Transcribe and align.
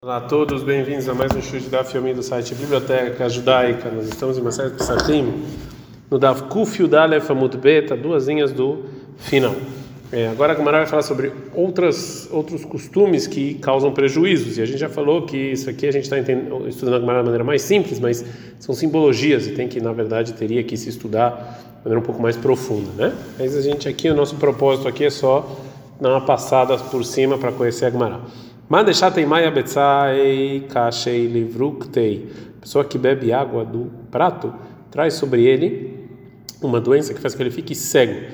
Olá 0.00 0.18
a 0.18 0.20
todos, 0.20 0.62
bem-vindos 0.62 1.08
a 1.08 1.12
mais 1.12 1.34
um 1.34 1.42
show 1.42 1.58
de 1.58 1.68
Daf 1.68 1.92
Yomi 1.96 2.14
do 2.14 2.22
site 2.22 2.54
Biblioteca 2.54 3.28
Judaica. 3.28 3.90
Nós 3.90 4.06
estamos 4.06 4.38
em 4.38 4.40
uma 4.40 4.52
série 4.52 4.70
de 4.70 4.76
Psachim, 4.76 5.42
no 6.08 6.20
Daf 6.20 6.44
Kuf 6.44 6.80
Yudalef 6.80 7.28
Amud 7.32 7.56
Bet, 7.56 7.92
duas 7.96 8.28
linhas 8.28 8.52
do 8.52 8.84
final. 9.16 9.56
É, 10.12 10.28
agora 10.28 10.52
a 10.52 10.54
Gamara 10.54 10.78
vai 10.78 10.86
falar 10.86 11.02
sobre 11.02 11.32
outras, 11.52 12.28
outros 12.30 12.64
costumes 12.64 13.26
que 13.26 13.54
causam 13.54 13.92
prejuízos, 13.92 14.56
e 14.56 14.62
a 14.62 14.66
gente 14.66 14.78
já 14.78 14.88
falou 14.88 15.26
que 15.26 15.36
isso 15.36 15.68
aqui 15.68 15.88
a 15.88 15.90
gente 15.90 16.04
está 16.04 16.16
estudando 16.16 16.94
a 16.94 16.98
Gamara 17.00 17.18
de 17.18 17.24
maneira 17.24 17.42
mais 17.42 17.62
simples, 17.62 17.98
mas 17.98 18.24
são 18.60 18.76
simbologias 18.76 19.48
e 19.48 19.50
tem 19.50 19.66
que, 19.66 19.80
na 19.80 19.92
verdade, 19.92 20.32
teria 20.34 20.62
que 20.62 20.76
se 20.76 20.90
estudar 20.90 21.60
de 21.78 21.82
maneira 21.82 21.98
um 21.98 22.04
pouco 22.06 22.22
mais 22.22 22.36
profunda, 22.36 22.92
né? 22.96 23.12
Mas 23.36 23.56
a 23.56 23.60
gente 23.60 23.88
aqui, 23.88 24.08
o 24.08 24.14
nosso 24.14 24.36
propósito 24.36 24.86
aqui 24.86 25.06
é 25.06 25.10
só 25.10 25.58
dar 26.00 26.10
uma 26.10 26.20
passada 26.20 26.78
por 26.78 27.04
cima 27.04 27.36
para 27.36 27.50
conhecer 27.50 27.86
a 27.86 27.90
Gamara. 27.90 28.20
Mandechatei 28.68 29.24
maia 29.24 29.50
betzai 29.50 30.66
kashei 30.68 31.26
livruktei. 31.26 32.28
Pessoa 32.60 32.84
que 32.84 32.98
bebe 32.98 33.32
água 33.32 33.64
do 33.64 33.90
prato 34.10 34.52
traz 34.90 35.14
sobre 35.14 35.46
ele 35.46 36.06
uma 36.60 36.78
doença 36.78 37.14
que 37.14 37.20
faz 37.20 37.32
com 37.32 37.38
que 37.38 37.44
ele 37.44 37.50
fique 37.50 37.74
cego. 37.74 38.26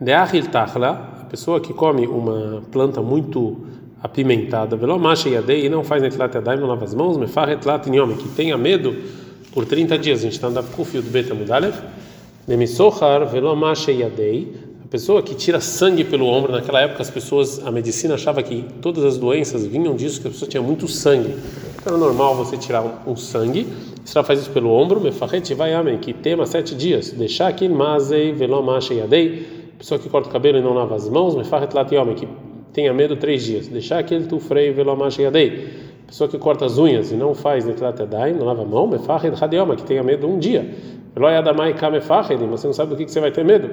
Deachil 0.00 0.46
tachla, 0.46 1.20
a 1.20 1.24
pessoa 1.26 1.60
que 1.60 1.74
come 1.74 2.06
uma 2.06 2.62
planta 2.72 3.02
muito 3.02 3.66
apimentada, 4.02 4.76
velomacha 4.76 5.28
yadei 5.28 5.66
e 5.66 5.68
não 5.68 5.84
faz 5.84 6.00
netlat 6.00 6.34
yadai, 6.36 6.56
não 6.56 6.68
lava 6.68 6.84
as 6.84 6.94
mãos, 6.94 7.18
mefarret 7.18 7.62
lat 7.66 7.86
yom, 7.86 8.16
que 8.16 8.30
tenha 8.30 8.56
medo 8.56 8.96
por 9.52 9.66
30 9.66 9.98
dias. 9.98 10.20
A 10.20 10.22
gente 10.22 10.32
está 10.32 10.46
andando 10.46 10.74
com 10.74 10.80
o 10.80 10.84
fio 10.86 11.02
do 11.02 11.10
beta 11.10 11.34
mudalev. 11.34 11.74
Demisochar 12.48 13.26
velomacha 13.26 13.92
yadei 13.92 14.71
pessoa 14.92 15.22
que 15.22 15.34
tira 15.34 15.58
sangue 15.58 16.04
pelo 16.04 16.26
ombro, 16.26 16.52
naquela 16.52 16.82
época 16.82 17.00
as 17.00 17.08
pessoas, 17.08 17.66
a 17.66 17.70
medicina 17.70 18.12
achava 18.12 18.42
que 18.42 18.62
todas 18.82 19.02
as 19.04 19.16
doenças 19.16 19.64
vinham 19.64 19.96
disso, 19.96 20.20
que 20.20 20.28
a 20.28 20.30
pessoa 20.30 20.46
tinha 20.46 20.62
muito 20.62 20.86
sangue. 20.86 21.34
Então, 21.80 21.94
era 21.94 21.96
normal 21.96 22.36
você 22.36 22.58
tirar 22.58 22.82
um, 22.82 23.12
um 23.12 23.16
sangue, 23.16 23.66
você 24.04 24.22
faz 24.22 24.40
isso 24.40 24.50
pelo 24.50 24.70
ombro, 24.70 25.00
mefarrete 25.00 25.54
vai 25.54 25.72
amém, 25.72 25.96
que 25.96 26.12
tema 26.12 26.44
sete 26.44 26.74
dias, 26.74 27.10
deixar 27.10 27.48
aqui 27.48 27.70
mazei 27.70 28.32
velomache 28.32 28.92
yadei, 28.92 29.46
pessoa 29.78 29.98
que 29.98 30.10
corta 30.10 30.28
o 30.28 30.32
cabelo 30.32 30.58
e 30.58 30.60
não 30.60 30.74
lava 30.74 30.94
as 30.94 31.08
mãos, 31.08 31.34
mefarret 31.34 31.74
lati 31.74 31.96
homem, 31.96 32.14
que 32.14 32.28
tenha 32.74 32.92
medo 32.92 33.16
três 33.16 33.42
dias, 33.42 33.68
deixar 33.68 33.98
aquele 33.98 34.26
tufrei 34.26 34.72
velomache 34.72 35.22
yadei, 35.22 35.70
pessoa 36.06 36.28
que 36.28 36.36
corta 36.36 36.66
as 36.66 36.76
unhas 36.76 37.10
e 37.10 37.14
não 37.14 37.34
faz 37.34 37.64
netlat 37.64 37.98
yadai, 37.98 38.34
não 38.34 38.44
lava 38.44 38.60
a 38.60 38.66
mão, 38.66 38.86
mefarret 38.86 39.42
hadioma, 39.42 39.74
que 39.74 39.84
tenha 39.84 40.02
medo 40.02 40.28
um 40.28 40.38
dia, 40.38 40.70
veloyadamai 41.14 41.72
kamefarret, 41.72 42.36
você 42.36 42.66
não 42.66 42.74
sabe 42.74 42.90
do 42.90 42.96
que, 42.98 43.06
que 43.06 43.10
você 43.10 43.20
vai 43.20 43.30
ter 43.30 43.42
medo. 43.42 43.70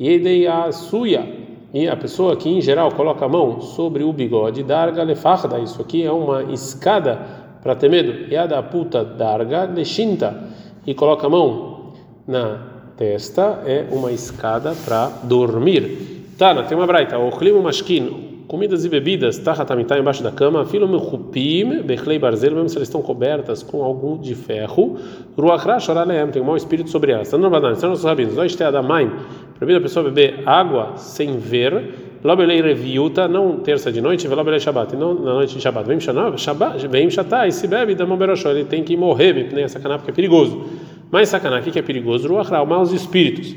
Yedei 0.00 0.46
a 0.46 0.70
suya. 0.72 1.44
E 1.72 1.88
a 1.88 1.96
pessoa 1.96 2.36
que 2.36 2.48
em 2.48 2.60
geral 2.60 2.92
coloca 2.92 3.24
a 3.24 3.28
mão 3.28 3.60
sobre 3.60 4.04
o 4.04 4.12
bigode, 4.12 4.62
darga 4.62 5.02
lefarda, 5.02 5.58
isso 5.58 5.82
aqui 5.82 6.04
é 6.04 6.12
uma 6.12 6.44
escada 6.44 7.18
para 7.62 7.74
ter 7.74 7.90
medo. 7.90 8.32
Yada 8.32 8.62
puta 8.62 9.04
darga 9.04 9.64
leshinta. 9.64 10.50
E 10.86 10.94
coloca 10.94 11.26
a 11.26 11.30
mão 11.30 11.92
na 12.28 12.60
testa, 12.96 13.62
é 13.66 13.86
uma 13.90 14.12
escada 14.12 14.74
para 14.84 15.08
dormir. 15.24 16.26
Tana, 16.38 16.62
tem 16.62 16.76
uma 16.76 16.86
braita. 16.86 17.18
O 17.18 17.30
clima 17.30 17.60
masquino 17.60 18.33
comidas 18.46 18.84
e 18.84 18.88
bebidas, 18.88 19.38
tahatamita 19.38 19.98
embaixo 19.98 20.22
da 20.22 20.30
cama, 20.30 20.64
filo 20.66 20.86
mechupim, 20.86 21.82
bechlei 21.82 22.18
barzel, 22.18 22.52
mesmo 22.52 22.68
se 22.68 22.76
elas 22.76 22.88
estão 22.88 23.00
cobertas 23.00 23.62
com 23.62 23.82
algum 23.82 24.18
de 24.18 24.34
ferro, 24.34 24.96
ruachra 25.36 25.80
choraleem, 25.80 26.28
tem 26.28 26.42
um 26.42 26.44
mau 26.44 26.56
espírito 26.56 26.90
sobre 26.90 27.12
elas. 27.12 27.28
Estão 27.28 27.38
no 27.38 27.72
estão 27.72 27.90
nos 27.90 28.04
rabinos, 28.04 28.36
nós 28.36 28.60
adamaim, 28.60 29.10
proibido 29.56 29.78
a 29.78 29.82
pessoa 29.82 30.04
beber 30.04 30.42
água 30.46 30.96
sem 30.96 31.38
ver, 31.38 31.94
lobelei 32.22 32.60
reviuta, 32.60 33.26
não 33.26 33.58
terça 33.58 33.90
de 33.90 34.00
noite, 34.00 34.28
lobelei 34.28 34.60
shabat, 34.60 34.94
não 34.94 35.14
na 35.14 35.34
noite 35.34 35.54
de 35.54 35.60
shabat, 35.60 35.86
vem 35.86 35.98
shabat, 36.00 36.86
vem 36.88 37.10
shatai, 37.10 37.50
se 37.50 37.66
bebe 37.66 37.94
da 37.94 38.04
momberoshó, 38.04 38.50
ele 38.50 38.64
tem 38.64 38.82
que 38.82 38.96
morrer, 38.96 39.50
nem 39.52 39.66
sacaná 39.68 39.96
porque 39.96 40.10
é 40.10 40.14
perigoso. 40.14 40.64
Mas 41.10 41.28
sacaná, 41.28 41.60
o 41.60 41.62
que 41.62 41.78
é 41.78 41.82
perigoso? 41.82 42.28
Ruachra, 42.28 42.64
maus 42.64 42.92
espíritos. 42.92 43.54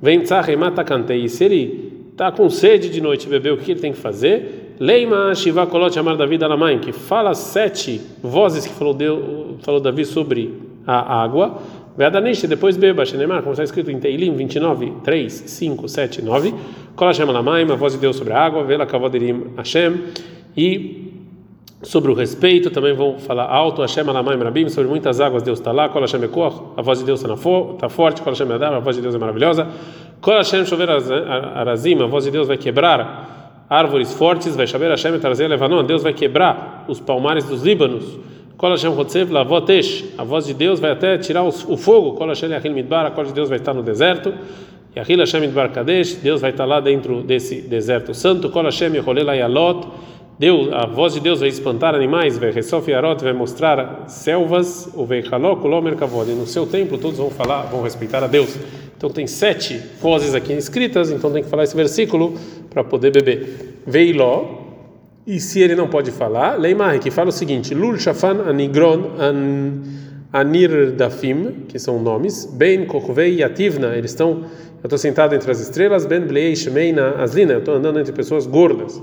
Vem 0.00 0.20
tzahei 0.20 0.56
mata 0.56 0.84
cantei, 0.84 1.26
se 1.28 1.44
ele 1.44 1.85
está 2.16 2.32
com 2.32 2.48
sede 2.48 2.88
de 2.88 2.98
noite 2.98 3.28
bebeu, 3.28 3.56
o 3.56 3.58
que 3.58 3.72
ele 3.72 3.80
tem 3.80 3.92
que 3.92 3.98
fazer? 3.98 4.74
Leima 4.80 5.34
Shiva 5.34 5.66
Kolot 5.66 5.98
Amar 5.98 6.16
David 6.16 6.42
Alamain, 6.42 6.78
que 6.78 6.90
fala 6.90 7.34
sete 7.34 8.00
vozes 8.22 8.66
que 8.66 8.72
falou, 8.72 8.94
Deus, 8.94 9.22
falou 9.60 9.80
Davi 9.82 10.06
sobre 10.06 10.54
a 10.86 11.22
água. 11.22 11.58
Vedanish, 11.94 12.46
depois 12.46 12.78
beba, 12.78 13.04
Shenemar, 13.04 13.42
como 13.42 13.52
está 13.52 13.64
escrito 13.64 13.90
em 13.90 14.00
Teilim 14.00 14.34
29, 14.34 14.94
3, 15.04 15.30
5, 15.30 15.88
7, 15.88 16.22
9. 16.22 16.54
Kol 16.94 17.06
Hashem 17.06 17.28
Alamain, 17.28 17.70
a 17.70 17.74
voz 17.74 17.92
de 17.92 17.98
Deus 17.98 18.16
sobre 18.16 18.32
a 18.32 18.40
água. 18.40 18.64
Vela 18.64 18.86
Kavoderim 18.86 19.52
Hashem. 19.54 20.00
E 20.56 21.06
sobre 21.82 22.10
o 22.10 22.14
respeito, 22.14 22.70
também 22.70 22.94
vão 22.94 23.18
falar 23.18 23.44
alto, 23.44 23.82
Hashem 23.82 24.08
Alamaim 24.08 24.38
Rabim, 24.42 24.68
sobre 24.70 24.88
muitas 24.88 25.20
águas 25.20 25.42
Deus 25.42 25.58
está 25.58 25.70
lá, 25.70 25.90
Kol 25.90 26.00
Hashem 26.00 26.22
Ekoch, 26.24 26.72
a 26.76 26.82
voz 26.82 26.98
de 26.98 27.04
Deus 27.04 27.22
está 27.22 27.34
tá 27.78 27.88
forte, 27.88 28.22
Kol 28.22 28.32
Hashem 28.32 28.50
Adam, 28.50 28.74
a 28.74 28.80
voz 28.80 28.96
de 28.96 29.02
Deus 29.02 29.14
é 29.14 29.18
maravilhosa. 29.18 29.68
Kol 30.20 30.34
Hashem 30.34 30.64
Shover 30.64 30.88
Arazim, 30.90 32.02
a 32.02 32.06
voz 32.06 32.24
de 32.24 32.30
Deus 32.30 32.48
vai 32.48 32.56
quebrar 32.56 33.64
árvores 33.68 34.12
fortes, 34.14 34.56
vai 34.56 34.66
chover 34.66 34.90
Hashem 34.90 35.18
trazer 35.18 35.48
Levanon, 35.48 35.84
Deus 35.84 36.02
vai 36.02 36.12
quebrar 36.12 36.84
os 36.88 37.00
palmares 37.00 37.44
dos 37.44 37.62
Líbanos. 37.62 38.18
Kol 38.56 38.70
Hashem 38.70 38.90
Hotsev 38.90 39.30
Lavotesh, 39.30 40.14
a 40.16 40.24
voz 40.24 40.46
de 40.46 40.54
Deus 40.54 40.80
vai 40.80 40.92
até 40.92 41.18
tirar 41.18 41.42
o 41.42 41.52
fogo. 41.76 42.14
Kol 42.14 42.28
Hashem 42.28 42.50
Yahil 42.50 42.72
Midbar, 42.72 43.06
a 43.06 43.10
voz 43.10 43.28
de 43.28 43.34
Deus 43.34 43.48
vai 43.48 43.58
estar 43.58 43.74
no 43.74 43.82
deserto. 43.82 44.32
Yahil 44.96 45.18
Hashem 45.18 45.42
Midbar 45.42 45.70
Kadesh, 45.72 46.14
Deus 46.14 46.40
vai 46.40 46.50
estar 46.50 46.64
lá 46.64 46.80
dentro 46.80 47.22
desse 47.22 47.60
deserto 47.60 48.14
santo. 48.14 48.48
Kol 48.48 48.64
Hashem 48.64 48.94
Yeholel 48.94 49.28
Ayalot, 49.28 49.86
Deus, 50.38 50.70
a 50.70 50.84
voz 50.84 51.14
de 51.14 51.20
Deus 51.20 51.40
vai 51.40 51.48
espantar 51.48 51.94
animais, 51.94 52.36
vai 52.36 52.50
resof 52.50 52.92
arot, 52.92 53.24
vai 53.24 53.32
mostrar 53.32 54.04
selvas, 54.06 54.86
o. 54.94 55.06
E 55.10 56.34
no 56.34 56.46
seu 56.46 56.66
templo 56.66 56.98
todos 56.98 57.16
vão 57.16 57.30
falar, 57.30 57.62
vão 57.62 57.80
respeitar 57.80 58.22
a 58.22 58.26
Deus. 58.26 58.54
Então 58.94 59.08
tem 59.08 59.26
sete 59.26 59.80
vozes 59.98 60.34
aqui 60.34 60.52
escritas, 60.52 61.10
então 61.10 61.32
tem 61.32 61.42
que 61.42 61.48
falar 61.48 61.64
esse 61.64 61.74
versículo 61.74 62.34
para 62.68 62.84
poder 62.84 63.12
beber. 63.12 63.80
Veiló, 63.86 64.44
e 65.26 65.40
se 65.40 65.60
ele 65.60 65.74
não 65.74 65.88
pode 65.88 66.10
falar, 66.10 66.56
Leimar, 66.56 67.00
que 67.00 67.10
fala 67.10 67.30
o 67.30 67.32
seguinte: 67.32 67.74
Lul 67.74 67.98
Shafan 67.98 68.42
Anigron 68.46 69.12
an, 69.18 69.80
Anir 70.34 70.92
Dafim, 70.92 71.64
que 71.66 71.78
são 71.78 71.98
nomes, 71.98 72.44
Ben 72.44 72.84
Kochvei 72.84 73.36
Yativna, 73.36 73.96
eles 73.96 74.10
estão, 74.10 74.42
eu 74.82 74.84
estou 74.84 74.98
sentado 74.98 75.34
entre 75.34 75.50
as 75.50 75.60
estrelas, 75.60 76.04
Ben 76.04 76.20
Blei 76.20 76.54
Shemeina 76.54 77.22
Aslina, 77.22 77.54
eu 77.54 77.60
estou 77.60 77.74
andando 77.74 77.98
entre 77.98 78.12
pessoas 78.12 78.46
gordas 78.46 79.00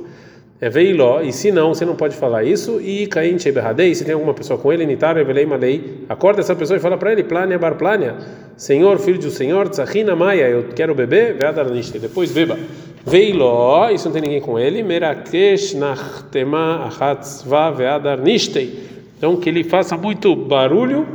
é 0.64 0.70
veiló, 0.70 1.20
e 1.20 1.34
se 1.34 1.52
não, 1.52 1.74
você 1.74 1.84
não 1.84 1.94
pode 1.94 2.16
falar 2.16 2.46
isso, 2.46 2.80
e 2.80 3.06
caim 3.08 3.38
sheberradei, 3.38 3.94
se 3.94 4.06
tem 4.06 4.14
alguma 4.14 4.34
pessoa 4.34 4.58
com 4.58 4.72
ele, 4.72 4.86
nitar, 4.86 5.18
revelei 5.18 5.46
malei, 5.46 6.06
acorda 6.08 6.40
essa 6.40 6.56
pessoa 6.56 6.78
e 6.78 6.80
fala 6.80 6.98
para 6.98 7.12
ele, 7.12 7.22
plania 7.22 7.60
bar 7.60 7.76
plania, 7.76 8.16
Senhor, 8.56 8.98
filho 8.98 9.20
do 9.20 9.30
Senhor, 9.30 9.68
tzahina 9.68 10.16
maia, 10.16 10.48
eu 10.48 10.68
quero 10.74 10.96
beber, 10.96 11.34
veadarniste, 11.34 12.00
depois 12.00 12.32
beba. 12.32 12.58
Veiló, 13.06 13.90
isso 13.90 14.06
não 14.06 14.14
tem 14.14 14.22
ninguém 14.22 14.40
com 14.40 14.58
ele, 14.58 14.82
merakesh 14.82 15.74
nachtema 15.74 16.86
achatzva 16.86 17.70
veadarnistei. 17.70 18.86
Então 19.18 19.36
que 19.36 19.50
ele 19.50 19.66
faça 19.66 19.98
muito 19.98 20.34
barulho 20.34 21.06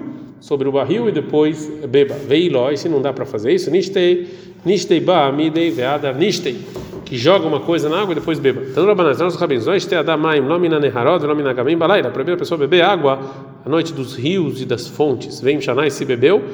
sobre 0.40 0.68
o 0.68 0.72
barril 0.72 1.08
e 1.08 1.12
depois 1.12 1.66
beba. 1.88 2.14
Veiló, 2.14 2.70
e 2.70 2.76
se 2.76 2.86
não 2.86 3.00
dá 3.00 3.14
para 3.14 3.24
fazer 3.24 3.52
isso, 3.52 3.70
nistei, 3.70 4.28
nistei 4.62 5.00
ba 5.00 5.26
amidei 5.26 5.70
veadarnistei 5.70 6.58
que 7.08 7.16
joga 7.16 7.46
uma 7.46 7.60
coisa 7.60 7.88
na 7.88 8.02
água 8.02 8.12
e 8.12 8.16
depois 8.16 8.38
beba. 8.38 8.60
Então, 8.70 8.84
gamim 11.54 11.78
balaira. 11.78 12.08
A 12.08 12.36
pessoa 12.36 12.58
beber 12.58 12.82
água 12.82 13.18
à 13.64 13.68
noite 13.68 13.94
dos 13.94 14.14
rios 14.14 14.60
e 14.60 14.66
das 14.66 14.86
fontes. 14.86 15.40
Vem 15.40 15.58
Shanai 15.58 15.90
se 15.90 16.04
bebeu, 16.04 16.44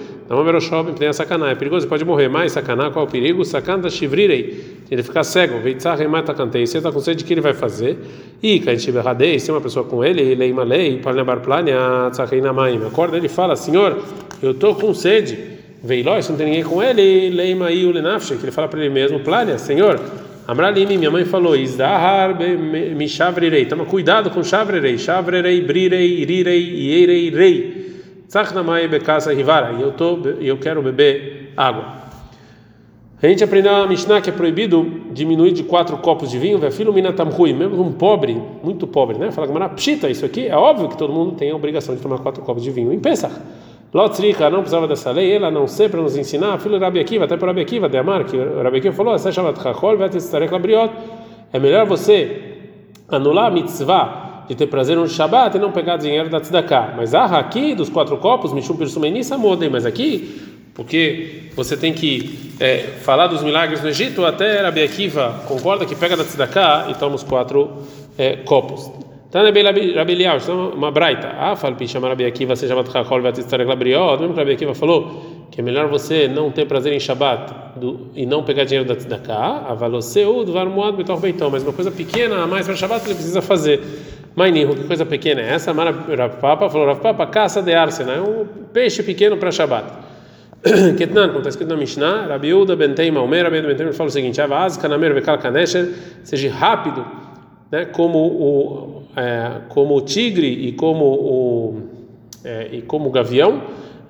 tem 0.96 1.08
a 1.08 1.12
sacaná. 1.12 1.50
É 1.50 1.56
perigoso, 1.56 1.88
pode 1.88 2.04
morrer. 2.04 2.28
Mais 2.28 2.52
sacaná, 2.52 2.88
qual 2.88 3.04
é 3.04 3.08
o 3.08 3.10
perigo? 3.10 3.44
Sacanda 3.44 3.90
shivrirei. 3.90 4.76
Ele 4.88 5.02
ficar 5.02 5.24
cego. 5.24 5.58
Veitzah 5.58 5.96
mata 6.06 6.32
cantei. 6.32 6.64
Você 6.64 6.78
está 6.78 6.92
com 6.92 7.00
sede, 7.00 7.24
o 7.24 7.26
que 7.26 7.34
ele 7.34 7.40
vai 7.40 7.52
fazer? 7.52 7.98
E 8.40 8.60
kaintiberradei, 8.60 9.40
se 9.40 9.50
uma 9.50 9.60
pessoa 9.60 9.84
com 9.84 10.04
ele, 10.04 10.22
ele 10.22 10.48
é 10.48 10.64
lei, 10.64 10.98
palnebar 10.98 11.40
plania, 11.40 11.76
maim. 12.54 12.80
Acorda, 12.86 13.16
ele 13.16 13.28
fala, 13.28 13.56
Senhor, 13.56 13.98
eu 14.40 14.52
estou 14.52 14.76
com 14.76 14.94
sede. 14.94 15.52
Veiló, 15.82 16.18
se 16.22 16.30
não 16.30 16.38
tem 16.38 16.46
ninguém 16.46 16.64
com 16.64 16.82
ele, 16.82 17.28
leima 17.28 17.68
lenafshe, 17.68 18.36
que 18.36 18.44
ele 18.44 18.52
fala 18.52 18.68
para 18.68 18.80
ele 18.80 18.88
mesmo, 18.88 19.20
plania, 19.20 19.58
Senhor, 19.58 20.00
Amralimi, 20.46 20.98
minha 20.98 21.10
mãe 21.10 21.24
falou, 21.24 21.56
Izdahar 21.56 22.38
me 22.38 23.08
chavrirei. 23.08 23.64
Toma 23.64 23.86
cuidado 23.86 24.30
com 24.30 24.42
chavrerei. 24.42 24.98
Chavrerei, 24.98 25.62
brirei, 25.62 26.20
irirei, 26.20 26.60
ierei, 26.60 27.30
rei. 27.30 28.02
Tzachnamai 28.28 28.86
bekasa 28.86 29.32
rivara. 29.32 29.72
E 29.72 29.80
eu, 29.80 29.92
tô, 29.92 30.18
eu 30.40 30.58
quero 30.58 30.82
beber 30.82 31.52
água. 31.56 32.04
A 33.22 33.26
gente 33.26 33.42
aprendeu 33.42 33.74
a 33.74 33.86
Mishnah 33.86 34.20
que 34.20 34.28
é 34.28 34.32
proibido 34.32 35.00
diminuir 35.12 35.52
de 35.52 35.62
quatro 35.62 35.96
copos 35.96 36.30
de 36.30 36.38
vinho, 36.38 36.60
filho 36.70 36.92
minatamrui, 36.92 37.54
mesmo 37.54 37.82
um 37.82 37.90
pobre, 37.90 38.38
muito 38.62 38.86
pobre, 38.86 39.16
né? 39.16 39.30
Fala 39.30 39.46
que 39.46 39.74
pshita, 39.76 40.10
isso 40.10 40.26
aqui 40.26 40.46
é 40.46 40.54
óbvio 40.54 40.90
que 40.90 40.98
todo 40.98 41.10
mundo 41.10 41.32
tem 41.32 41.50
a 41.50 41.56
obrigação 41.56 41.94
de 41.94 42.02
tomar 42.02 42.18
quatro 42.18 42.42
copos 42.42 42.62
de 42.62 42.70
vinho 42.70 42.92
em 42.92 43.00
Pesach. 43.00 43.34
Lotzrika 43.94 44.50
não 44.50 44.58
precisava 44.58 44.88
dessa 44.88 45.12
lei, 45.12 45.36
ela 45.36 45.52
não 45.52 45.68
sei 45.68 45.88
para 45.88 46.02
nos 46.02 46.16
ensinar, 46.16 46.58
filho 46.58 46.80
Rabi 46.80 46.98
Akiva, 46.98 47.26
até 47.26 47.36
para 47.36 47.46
Rabi 47.46 47.60
Akiva, 47.60 47.88
de 47.88 47.96
Amar, 47.96 48.24
que 48.24 48.36
Rabi 48.36 48.78
Akiva 48.78 48.92
falou. 48.92 49.14
É 51.52 51.58
melhor 51.60 51.86
você 51.86 52.54
anular 53.08 53.46
a 53.46 53.50
mitzvah 53.52 54.46
de 54.48 54.56
ter 54.56 54.66
prazer 54.66 54.96
no 54.96 55.08
Shabat 55.08 55.56
e 55.56 55.60
não 55.60 55.70
pegar 55.70 55.96
dinheiro 55.96 56.28
da 56.28 56.40
tzedakah. 56.40 56.94
Mas 56.96 57.14
ah, 57.14 57.38
aqui 57.38 57.72
dos 57.72 57.88
quatro 57.88 58.16
copos, 58.16 58.52
Mishum 58.52 58.76
Pirsumenissa 58.76 59.38
modem, 59.38 59.70
mas 59.70 59.86
aqui, 59.86 60.42
porque 60.74 61.50
você 61.54 61.76
tem 61.76 61.92
que 61.92 62.52
é, 62.58 62.78
falar 62.78 63.28
dos 63.28 63.44
milagres 63.44 63.80
no 63.80 63.88
Egito, 63.88 64.24
até 64.24 64.60
Rabi 64.60 64.82
Akiva 64.82 65.40
concorda 65.46 65.86
que 65.86 65.94
pega 65.94 66.16
da 66.16 66.24
tzedakah 66.24 66.88
e 66.90 66.94
toma 66.94 67.14
os 67.14 67.22
quatro 67.22 67.70
é, 68.18 68.38
copos. 68.38 68.90
Tana 69.34 69.50
Rabelial, 69.50 70.36
isso 70.36 70.52
é 70.52 70.54
uma 70.54 70.92
braita. 70.92 71.26
Ah, 71.36 71.56
fala 71.56 71.74
para 71.74 71.84
chamar 71.88 72.10
Rabi 72.10 72.24
Akiva, 72.24 72.54
seja 72.54 72.76
Matkachol, 72.76 73.20
Vatistarek 73.20 73.68
Labriot. 73.68 74.20
Mesmo 74.20 74.32
que 74.32 74.38
Rabi 74.38 74.52
Akiva 74.52 74.76
falou 74.76 75.48
que 75.50 75.60
é 75.60 75.64
melhor 75.64 75.88
você 75.88 76.28
não 76.28 76.52
ter 76.52 76.66
prazer 76.66 76.92
em 76.92 77.00
Shabat 77.00 77.52
do, 77.74 78.12
e 78.14 78.26
não 78.26 78.44
pegar 78.44 78.62
dinheiro 78.62 78.86
da 78.88 78.94
tzedakah, 78.94 79.64
avaloseu, 79.66 80.44
dvar 80.44 80.66
muad, 80.66 80.94
betor 80.96 81.18
beitão. 81.18 81.50
Mas 81.50 81.64
uma 81.64 81.72
coisa 81.72 81.90
pequena 81.90 82.44
a 82.44 82.46
mais 82.46 82.64
para 82.64 82.76
Shabat 82.76 83.06
ele 83.06 83.14
precisa 83.16 83.42
fazer. 83.42 83.80
Mainirro, 84.36 84.76
que 84.76 84.84
coisa 84.84 85.04
pequena 85.04 85.40
é 85.40 85.48
essa? 85.54 85.74
Mara 85.74 86.28
Papa 86.28 86.70
falou, 86.70 86.86
Rav 86.86 87.30
caça 87.32 87.60
de 87.60 87.74
arsena, 87.74 88.12
é 88.12 88.20
um 88.20 88.46
peixe 88.72 89.02
pequeno 89.02 89.36
para 89.36 89.50
Shabat. 89.50 89.84
Ketnan, 90.96 91.26
como 91.26 91.38
está 91.38 91.48
escrito 91.48 91.70
na 91.70 91.76
Mishnah, 91.76 92.26
Rabi 92.28 92.54
Uda 92.54 92.76
ben 92.76 92.94
Teima, 92.94 93.20
Omer, 93.20 93.42
Rabi 93.42 93.58
Uda 93.58 93.66
ben 93.66 93.76
Teima 93.76 93.92
fala 93.92 94.10
o 94.10 94.12
seguinte, 94.12 94.40
Avaz, 94.40 94.76
Kanamer, 94.76 95.12
Bekal, 95.12 95.38
Kanesher, 95.38 95.92
seja 96.22 96.52
rápido, 96.52 97.04
né, 97.72 97.86
como 97.86 98.18
o 98.20 98.93
é, 99.16 99.60
como 99.68 99.96
o 99.96 100.00
tigre 100.00 100.46
e 100.46 100.72
como 100.72 101.04
o 101.04 101.82
é, 102.44 102.68
e 102.72 102.82
como 102.82 103.08
o 103.08 103.10
gavião, 103.10 103.62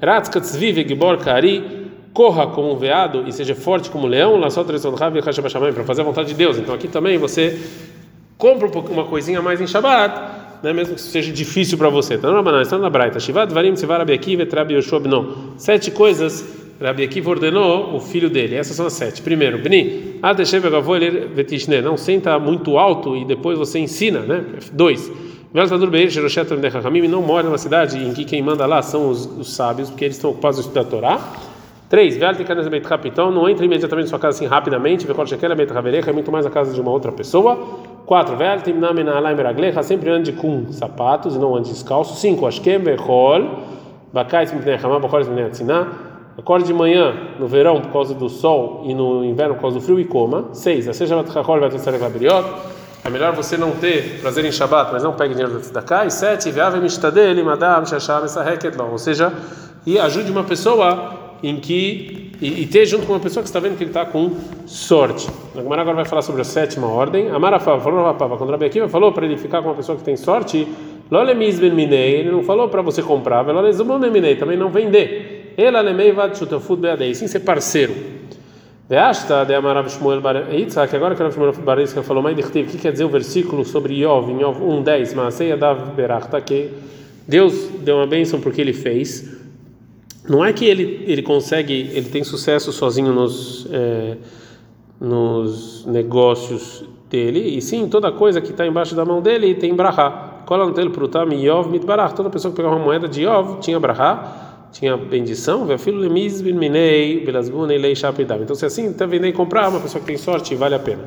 Ratzkatzvi 0.03 0.87
Gibor 0.89 1.19
Kari, 1.19 1.85
corra 2.13 2.47
como 2.49 2.73
um 2.73 2.77
veado 2.77 3.25
e 3.27 3.33
seja 3.33 3.55
forte 3.55 3.91
como 3.91 4.07
um 4.07 4.09
leão, 4.09 4.37
lá 4.37 4.51
só 4.51 4.65
para 5.73 5.85
fazer 5.85 6.03
a 6.03 6.05
vontade 6.05 6.29
de 6.29 6.35
Deus. 6.35 6.59
Então 6.59 6.75
aqui 6.75 6.89
também 6.89 7.17
você 7.19 7.61
compra 8.37 8.69
uma 8.69 9.05
coisinha 9.05 9.41
mais 9.41 9.61
em 9.61 9.67
Shabbat, 9.67 10.21
né, 10.63 10.73
mesmo 10.73 10.95
que 10.95 11.01
seja 11.01 11.33
difícil 11.33 11.77
para 11.79 11.89
você. 11.89 12.15
Então, 12.15 12.33
não, 12.33 12.63
está 12.63 12.79
na 12.79 12.91
Braita. 12.91 13.21
Shivat 13.21 13.53
varim 13.53 13.75
tzivar 13.75 13.99
Rabi 13.99 14.15
Akiva 14.15 14.47
Rabi 14.51 14.75
Yoshua 14.75 15.01
Sete 15.57 15.91
coisas 15.91 16.64
Rabi 16.85 17.05
Akiva 17.05 17.31
ordenou 17.31 17.95
o 17.95 18.01
filho 18.01 18.29
dele. 18.29 18.57
Essas 18.57 18.77
são 18.77 18.87
as 18.87 18.93
sete. 18.93 19.23
Primeiro, 19.23 19.59
Bni, 19.59 20.19
não 21.81 21.97
senta 21.97 22.39
muito 22.39 22.77
alto 22.77 23.17
e 23.17 23.25
depois 23.25 23.59
você 23.59 23.79
ensina, 23.79 24.21
né? 24.21 24.45
Dois, 24.71 25.11
não 27.09 27.23
mora 27.23 27.45
numa 27.47 27.57
cidade 27.57 27.97
em 27.97 28.13
que 28.13 28.25
quem 28.25 28.43
manda 28.43 28.67
lá 28.67 28.83
são 28.83 29.09
os, 29.09 29.25
os 29.25 29.55
sábios, 29.55 29.89
porque 29.89 30.05
eles 30.05 30.17
estão 30.17 30.31
ocupados 30.31 30.59
em 30.59 30.61
estudar 30.61 30.83
a 30.83 30.85
Torá. 30.85 31.21
Três, 31.89 32.19
então 33.07 33.31
não 33.31 33.49
entre 33.49 33.65
imediatamente 33.65 34.07
na 34.07 34.11
sua 34.11 34.19
casa 34.19 34.37
assim 34.37 34.47
rapidamente, 34.47 35.07
é 36.11 36.13
muito 36.13 36.33
mais 36.33 36.45
a 36.45 36.51
casa 36.51 36.75
de 36.75 36.81
uma 36.81 36.91
outra 36.91 37.13
pessoa. 37.13 37.57
Quatro, 38.05 38.37
sempre 39.83 40.11
ande 40.11 40.33
com 40.33 40.67
sapatos 40.71 41.37
e 41.37 41.39
não 41.39 41.55
ande 41.55 41.71
descalço. 41.71 42.17
Cinco, 42.21 42.47
Ashkem 42.47 42.79
Bechol, 42.79 43.61
Bakais 44.13 44.53
Mipnei 44.53 44.77
Mipnei 45.29 45.47
Atzinah 45.47 46.14
Acorde 46.37 46.65
de 46.65 46.75
manhã 46.75 47.15
no 47.39 47.47
verão 47.47 47.81
por 47.81 47.93
causa 47.93 48.15
do 48.15 48.29
sol 48.29 48.85
e 48.87 48.95
no 48.95 49.25
inverno 49.25 49.55
por 49.55 49.63
causa 49.63 49.79
do 49.79 49.85
frio 49.85 50.01
e 50.01 50.05
coma. 50.05 50.49
Seis, 50.53 50.87
seja 50.93 51.15
é 53.05 53.11
melhor 53.11 53.35
você 53.35 53.59
não 53.59 53.73
ter 53.73 54.21
prazer 54.21 54.45
em 54.47 54.51
Shabbat, 54.51 54.91
mas 54.91 55.03
não 55.03 55.13
pegue 55.13 55.35
dinheiro 55.35 55.53
da 55.53 55.61
tzedakah. 55.61 56.07
E 56.07 56.11
sete, 56.11 56.51
ou 58.91 58.99
seja, 58.99 59.31
e 59.87 59.99
ajude 59.99 60.33
uma 60.33 60.43
pessoa 60.43 61.37
em 61.43 61.57
que 61.57 62.25
e, 62.41 62.63
e 62.63 62.67
ter 62.67 62.87
junto 62.87 63.07
com 63.07 63.13
uma 63.13 63.21
pessoa 63.21 63.43
que 63.43 63.49
está 63.49 63.61
vendo 63.61 63.77
que 63.77 63.85
ele 63.85 63.91
está 63.91 64.05
com 64.05 64.33
sorte. 64.67 65.29
A 65.55 65.61
agora 65.61 65.85
vai 65.85 66.05
falar 66.05 66.23
sobre 66.23 66.41
a 66.41 66.45
sétima 66.45 66.87
ordem. 66.87 67.31
Amara 67.31 67.59
falou 67.61 68.15
quando 68.15 68.51
Rabi 68.51 68.65
Akiva 68.65 68.89
falou 68.89 69.13
para 69.13 69.27
ele 69.27 69.37
ficar 69.37 69.63
com 69.63 69.69
uma 69.69 69.75
pessoa 69.75 69.97
que 69.97 70.05
tem 70.05 70.17
sorte, 70.17 70.67
ele 71.11 72.31
não 72.31 72.43
falou 72.43 72.69
para 72.69 72.83
você 72.83 73.03
comprar, 73.03 73.45
também 74.37 74.57
não 74.57 74.71
vender. 74.71 75.24
Ela 75.57 75.81
lemeivad 75.81 76.37
shutafut 76.37 76.81
beadei, 76.81 77.15
sim 77.15 77.27
ser 77.27 77.41
parceiro. 77.41 77.95
Veasta 78.89 79.45
de 79.45 79.55
Amarav 79.55 79.89
Shmuel 79.89 80.21
Bar 80.21 80.53
Yitzhak, 80.53 80.95
agora 80.95 81.15
que 81.15 81.23
o 81.23 81.31
Shmuel 81.31 81.53
Bar 81.53 81.79
Yitzhak 81.79 82.07
falou 82.07 82.23
mais 82.23 82.37
de 82.37 82.43
o 82.43 82.51
que 82.51 82.77
quer 82.77 82.93
dizer 82.93 83.05
o 83.05 83.09
versículo 83.09 83.65
sobre 83.65 83.95
Yov, 83.95 84.31
em 84.31 84.43
Yov 84.43 84.61
1:10, 84.61 85.15
Maasei 85.15 85.53
Adav 85.53 85.95
Berachta, 85.97 86.39
que 86.41 86.71
Deus 87.27 87.71
deu 87.81 87.97
uma 87.97 88.07
bênção 88.07 88.41
porque 88.41 88.61
ele 88.61 88.75
fez. 88.75 89.39
Não 90.29 90.45
é 90.45 90.53
que 90.53 90.67
ele 90.67 91.05
ele 91.07 91.23
consegue, 91.23 91.91
ele 91.95 92.11
tem 92.11 92.23
sucesso 92.25 92.73
sozinho 92.73 93.11
nos 93.13 93.67
é, 93.73 94.17
nos 95.01 95.87
negócios 95.87 96.85
dele, 97.09 97.57
e 97.57 97.63
sim 97.63 97.89
toda 97.89 98.13
coisa 98.13 98.41
que 98.41 98.51
está 98.51 98.67
embaixo 98.67 98.95
da 98.95 99.05
mão 99.05 99.23
dele 99.23 99.55
tem 99.55 99.75
brahá. 99.75 100.43
Cola 100.45 100.67
no 100.67 100.75
telo 100.75 100.91
prutam 100.91 101.33
Yov 101.33 101.71
mitbarach. 101.71 102.15
Toda 102.15 102.29
pessoa 102.29 102.53
que 102.53 102.57
pegava 102.57 102.77
uma 102.77 102.85
moeda 102.85 103.09
de 103.09 103.23
Yov 103.23 103.61
tinha 103.61 103.81
brahá 103.81 104.54
tinha 104.75 104.97
bendição, 104.97 105.67
então 108.43 108.57
se 108.57 108.67
assim 108.67 108.91
está 108.91 109.07
vendendo 109.07 109.29
e 109.29 109.33
comprar, 109.33 109.69
uma 109.69 109.79
pessoa 109.79 110.01
que 110.01 110.07
tem 110.09 110.17
sorte, 110.17 110.57
vale 110.57 110.75
a 110.75 110.81
pena. 110.81 111.05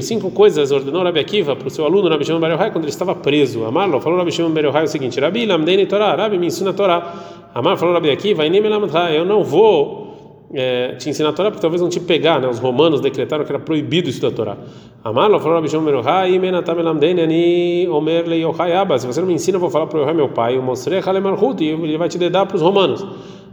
Cinco 0.00 0.30
coisas 0.30 0.72
ordenou 0.72 1.02
Rabi 1.02 1.20
Akiva 1.20 1.54
para 1.54 1.68
o 1.68 1.70
seu 1.70 1.84
aluno 1.84 2.08
Rabi 2.08 2.24
Shimon 2.24 2.40
Bar 2.40 2.52
Yochai 2.52 2.70
quando 2.70 2.84
ele 2.84 2.90
estava 2.90 3.14
preso. 3.14 3.66
Amarlo 3.66 4.00
falou 4.00 4.18
Rabi 4.18 4.32
Shimon 4.32 4.50
Bar 4.50 4.64
Yochai 4.64 4.84
o 4.84 4.88
seguinte: 4.88 5.20
Rabi 5.20 5.44
lamdei 5.44 5.84
Torah, 5.84 6.16
Rabi 6.16 6.38
me 6.38 6.46
ensina 6.46 6.70
a 6.70 6.72
Torá. 6.72 7.14
Amar 7.54 7.76
falou 7.76 7.92
Rabi 7.92 8.10
Akiva, 8.10 8.46
eu 8.46 9.24
não 9.26 9.44
vou 9.44 10.07
é, 10.54 10.94
te 10.96 11.10
ensinar 11.10 11.30
a 11.30 11.32
Torá 11.32 11.50
porque 11.50 11.60
talvez 11.60 11.82
não 11.82 11.88
te 11.88 12.00
pegar, 12.00 12.40
né? 12.40 12.48
Os 12.48 12.58
romanos 12.58 13.00
decretaram 13.00 13.44
que 13.44 13.52
era 13.52 13.58
proibido 13.58 14.08
estudar 14.08 14.28
a 14.28 14.36
Torá. 14.36 14.56
Amalo 15.04 15.38
falou 15.38 15.56
Rabi 15.56 15.68
Shimon 15.68 15.82
Merohai, 15.82 16.38
menatam 16.38 16.78
elamdeni 16.78 17.20
ani 17.20 17.88
omer 17.88 18.26
le 18.26 18.36
Yochai 18.36 18.72
Abba. 18.72 18.98
Se 18.98 19.06
você 19.06 19.20
não 19.20 19.28
me 19.28 19.34
ensina, 19.34 19.56
eu 19.56 19.60
vou 19.60 19.70
falar 19.70 19.86
para 19.86 19.98
o 19.98 20.02
Yochai, 20.02 20.14
meu 20.14 20.28
pai, 20.28 20.58
o 20.58 20.62
mostrei 20.62 21.00
Halemarhut, 21.00 21.62
e 21.62 21.68
ele 21.68 21.98
vai 21.98 22.08
te 22.08 22.18
dedar 22.18 22.46
para 22.46 22.56
os 22.56 22.62
romanos. 22.62 23.04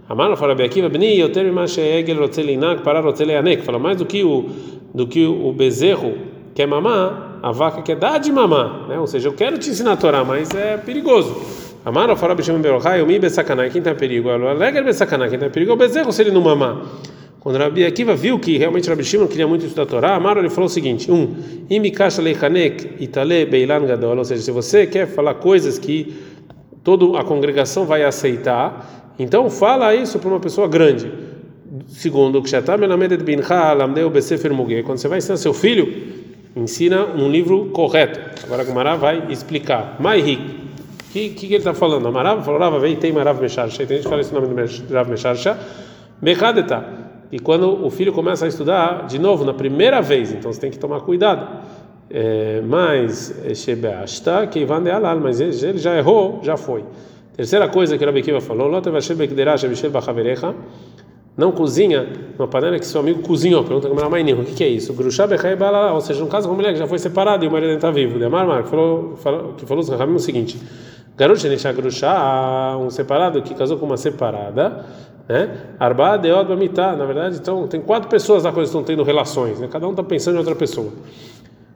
Amalo 0.07 0.35
falou 0.35 0.55
Rabi 0.55 0.63
Akiva, 0.63 0.87
bni 0.87 1.19
yoter 1.19 1.43
mimach 1.45 1.79
egel 1.79 2.17
rotzelinak 2.19 2.83
para 2.83 3.01
rotzeleanek. 3.01 3.63
Fala 3.63 3.79
mais 3.79 3.97
do 3.97 4.05
que 4.05 4.23
o 4.23 4.45
do 4.93 5.05
que 5.07 5.25
o 5.25 5.51
bezerro 5.51 6.13
quer 6.55 6.65
mamar, 6.65 7.39
a 7.43 7.51
vaca 7.51 7.81
quer 7.81 7.97
dar 7.97 8.17
de 8.17 8.31
mamar, 8.31 8.87
né? 8.87 8.97
Ou 8.97 9.05
seja, 9.05 9.27
eu 9.27 9.33
quero 9.33 9.57
te 9.57 9.69
ensinar 9.69 9.91
a 9.91 9.97
Torá, 9.97 10.23
mas 10.23 10.55
é 10.55 10.77
perigoso. 10.77 11.35
Amaro 11.85 12.15
fala 12.15 12.33
Bishim 12.33 12.57
Berochai, 12.57 13.03
o 13.03 13.05
mi 13.05 13.19
besakanai, 13.19 13.69
quem 13.69 13.77
está 13.77 13.91
em 13.91 13.95
perigo? 13.95 14.31
Alegre 14.31 14.81
besakanai, 14.81 15.29
quem 15.29 15.35
está 15.35 15.45
em 15.45 15.51
perigo 15.51 15.69
é 15.69 15.75
o 15.75 15.77
bezerro 15.77 16.11
se 16.11 16.23
ele 16.23 16.31
não 16.31 16.41
mamar. 16.41 16.81
Quando 17.39 17.59
Rabi 17.59 17.85
Akiva 17.85 18.15
viu 18.15 18.39
que 18.39 18.57
realmente 18.57 18.89
Rabi 18.89 19.03
Shimon 19.03 19.27
queria 19.27 19.47
muito 19.47 19.67
estudar 19.67 19.83
a 19.83 19.85
Torá, 19.85 20.15
Amaro 20.15 20.39
ele 20.39 20.49
falou 20.49 20.65
o 20.65 20.69
seguinte: 20.69 21.11
um, 21.11 21.35
imikasha 21.69 22.23
leichanek 22.23 23.03
itale 23.03 23.45
beilan 23.45 23.85
gadol, 23.85 24.17
ou 24.17 24.25
seja, 24.25 24.41
se 24.41 24.49
você 24.49 24.87
quer 24.87 25.05
falar 25.05 25.35
coisas 25.35 25.77
que 25.77 26.11
toda 26.83 27.19
a 27.19 27.23
congregação 27.23 27.85
vai 27.85 28.03
aceitar, 28.03 29.13
então 29.19 29.47
fala 29.51 29.93
isso 29.93 30.17
para 30.17 30.29
uma 30.29 30.39
pessoa 30.39 30.67
grande. 30.67 31.11
Segundo, 31.87 32.41
quando 32.41 32.51
você 34.97 35.07
vai 35.07 35.19
ensinar 35.19 35.37
seu 35.37 35.53
filho, 35.53 35.93
ensina 36.55 37.05
um 37.05 37.29
livro 37.29 37.65
correto. 37.65 38.19
Agora 38.43 38.63
a 38.63 38.95
vai 38.95 39.27
explicar. 39.29 39.97
Maihik 39.99 40.64
que, 41.15 41.29
que, 41.29 41.45
ele 41.45 41.57
está 41.57 41.73
falando? 41.73 42.07
Amarav 42.07 42.43
falava, 42.43 42.77
vem 42.77 42.95
tem 42.95 43.13
Marav 43.13 43.39
Mesharsha. 43.39 43.77
Tem 43.85 43.97
gente 43.97 44.03
que 44.03 44.09
fala 44.09 44.21
esse 44.21 44.33
nome 44.33 44.47
do 44.47 44.55
Marav 44.55 45.09
Mesharsha. 45.09 45.57
Mechadeta. 46.21 46.85
E 47.31 47.39
quando 47.39 47.85
o 47.85 47.89
filho 47.89 48.11
começa 48.11 48.45
a 48.45 48.47
estudar, 48.47 49.07
de 49.07 49.17
novo, 49.17 49.45
na 49.45 49.53
primeira 49.53 50.01
vez, 50.01 50.31
então 50.33 50.51
você 50.51 50.59
tem 50.59 50.71
que 50.71 50.77
tomar 50.77 51.01
cuidado. 51.01 51.63
É, 52.09 52.61
mas 52.65 53.33
Shebeashta, 53.55 54.47
Keivan 54.47 54.83
de 54.83 54.91
Alal, 54.91 55.19
mas 55.19 55.39
ele 55.39 55.77
já 55.77 55.97
errou, 55.97 56.39
já 56.43 56.55
foi. 56.55 56.83
Terceira 57.35 57.67
coisa 57.67 57.97
que 57.97 58.03
o 58.03 58.07
Rabi 58.07 58.21
Kiva 58.21 58.39
falou, 58.39 58.69
não 61.37 61.51
cozinha 61.51 62.07
uma 62.39 62.47
panela 62.47 62.79
que 62.79 62.85
seu 62.85 63.01
amigo 63.01 63.21
cozinhou. 63.21 63.63
Pergunta 63.63 63.89
como 63.89 64.09
mãe 64.09 64.33
o 64.33 64.45
que, 64.45 64.53
que 64.53 64.63
é 64.63 64.69
isso? 64.69 64.93
Grushá 64.93 65.27
ou 65.93 66.01
seja, 66.01 66.23
um 66.23 66.27
caso 66.27 66.47
uma 66.47 66.55
mulher 66.55 66.71
que 66.71 66.79
já 66.79 66.87
foi 66.87 66.97
separada 66.97 67.43
e 67.43 67.47
o 67.47 67.51
marido 67.51 67.73
está 67.73 67.91
vivo. 67.91 68.17
Demar 68.17 68.45
Mar, 68.45 68.63
que 68.63 68.69
falou, 68.69 69.17
falou, 69.17 69.53
que 69.53 69.65
falou 69.65 69.83
o 69.83 70.19
seguinte: 70.19 70.57
Garoto 71.17 71.39
Shenisha 71.39 71.71
Grushá, 71.71 72.77
um 72.77 72.89
separado 72.89 73.41
que 73.41 73.53
casou 73.53 73.77
com 73.77 73.85
uma 73.85 73.97
separada, 73.97 74.85
né? 75.27 75.57
Arba 75.79 76.17
Deod 76.17 76.47
Bamitá, 76.47 76.95
na 76.95 77.05
verdade, 77.05 77.37
então 77.37 77.67
tem 77.67 77.79
quatro 77.79 78.09
pessoas 78.09 78.43
lá 78.43 78.51
que 78.51 78.59
estão 78.61 78.83
tendo 78.83 79.01
relações, 79.03 79.59
né? 79.59 79.67
Cada 79.71 79.87
um 79.87 79.91
está 79.91 80.03
pensando 80.03 80.35
em 80.35 80.39
outra 80.39 80.55
pessoa. 80.55 80.91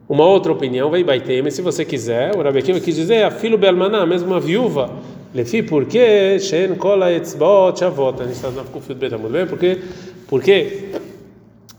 Uma 0.08 0.24
outra 0.24 0.52
opinião, 0.52 0.90
vai 0.90 1.04
Baitem, 1.04 1.50
se 1.50 1.62
você 1.62 1.84
quiser, 1.84 2.36
o 2.36 2.42
Rabi 2.42 2.62
quis 2.62 2.96
dizer, 2.96 3.22
a 3.22 3.30
filho 3.30 3.56
Belmaná, 3.56 4.04
mesmo 4.04 4.28
uma 4.28 4.40
viúva, 4.40 4.90
Lefi, 5.32 5.62
por 5.62 5.86
que 5.86 6.40
Shen 6.40 6.74
Kola 6.74 7.12
Etzbot 7.12 7.78
Shavot? 7.78 8.20
A 8.20 8.24
gente 8.24 8.34
está 8.34 8.50
com 8.50 8.78
o 8.80 8.82
fio 8.82 8.96
do 8.96 9.18
muito 9.18 9.32
bem? 9.32 9.46
Porque, 9.46 9.78
porque 10.26 10.88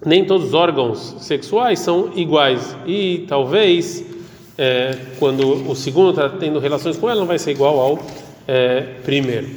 nem 0.06 0.26
todos 0.26 0.48
os 0.48 0.54
órgãos 0.54 1.18
sexuais 1.20 1.80
são 1.80 2.12
iguais 2.16 2.76
e 2.88 3.26
talvez 3.28 4.11
é, 4.62 4.96
quando 5.18 5.68
o 5.68 5.76
segundo 5.76 6.12
está 6.12 6.30
tendo 6.30 6.60
relações 6.60 6.96
com 6.96 7.10
ela 7.10 7.20
não 7.20 7.26
vai 7.26 7.40
ser 7.40 7.50
igual 7.50 7.80
ao 7.80 8.00
é, 8.48 8.82
primeiro. 9.04 9.48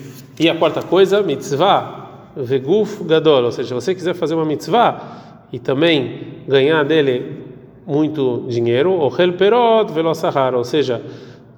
E 0.40 0.48
a 0.48 0.54
quarta 0.54 0.80
coisa, 0.80 1.22
mitzvah, 1.22 2.30
veguf 2.34 3.04
gadol, 3.04 3.44
ou 3.44 3.52
seja, 3.52 3.68
se 3.68 3.74
você 3.74 3.94
quiser 3.94 4.14
fazer 4.14 4.34
uma 4.34 4.46
mitzvah 4.46 5.46
e 5.52 5.58
também 5.58 6.38
ganhar 6.48 6.82
dele 6.84 7.44
muito 7.86 8.46
dinheiro, 8.48 8.92
ou 8.92 9.14
helperot 9.14 9.92
velosahar, 9.92 10.54
ou 10.54 10.64
seja, 10.64 11.02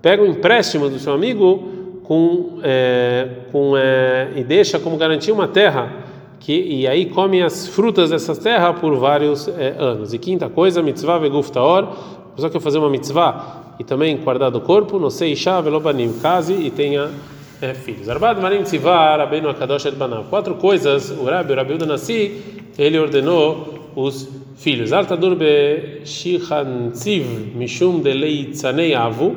pega 0.02 0.24
um 0.24 0.26
empréstimo 0.26 0.90
do 0.90 0.98
seu 0.98 1.12
amigo 1.12 2.00
com, 2.02 2.58
é, 2.64 3.28
com 3.52 3.76
é, 3.76 4.32
e 4.34 4.42
deixa 4.42 4.80
como 4.80 4.96
garantia 4.96 5.32
uma 5.32 5.46
terra 5.46 6.04
que 6.40 6.52
e 6.52 6.86
aí 6.86 7.06
come 7.06 7.42
as 7.42 7.68
frutas 7.68 8.10
dessa 8.10 8.34
terra 8.34 8.72
por 8.74 8.96
vários 8.96 9.46
é, 9.46 9.76
anos. 9.78 10.12
E 10.12 10.18
quinta 10.18 10.48
coisa, 10.48 10.82
mitzvah 10.82 11.18
veguf 11.18 11.50
taor, 11.50 11.94
pessoa 12.36 12.50
que 12.50 12.60
fazer 12.60 12.78
uma 12.78 12.88
mitzvah 12.88 13.74
e 13.80 13.84
também 13.84 14.16
guardar 14.18 14.50
do 14.50 14.60
corpo, 14.60 14.98
não 14.98 15.10
sei 15.10 15.34
chá 15.34 15.60
velobanim, 15.60 16.12
case 16.20 16.52
e 16.52 16.70
tenha 16.70 17.10
é, 17.60 17.74
filhos. 17.74 18.08
Arbad 18.08 18.40
marim 18.40 18.62
tzivah 18.62 19.16
rabbeinu 19.16 19.48
akadosh 19.48 19.86
et 19.86 19.96
banav. 19.96 20.28
Quatro 20.28 20.54
coisas, 20.54 21.10
o 21.10 21.24
Rabi, 21.24 21.52
o 21.52 21.56
Rabi 21.56 21.86
Nasi, 21.86 22.42
ele 22.78 22.98
ordenou 22.98 23.90
os 23.96 24.28
filhos. 24.56 24.92
Altadur 24.92 25.34
be 25.34 26.02
shichanziv 26.04 27.54
mishum 27.56 28.00
de 28.00 28.12
leitzanei 28.12 28.94
avu 28.94 29.36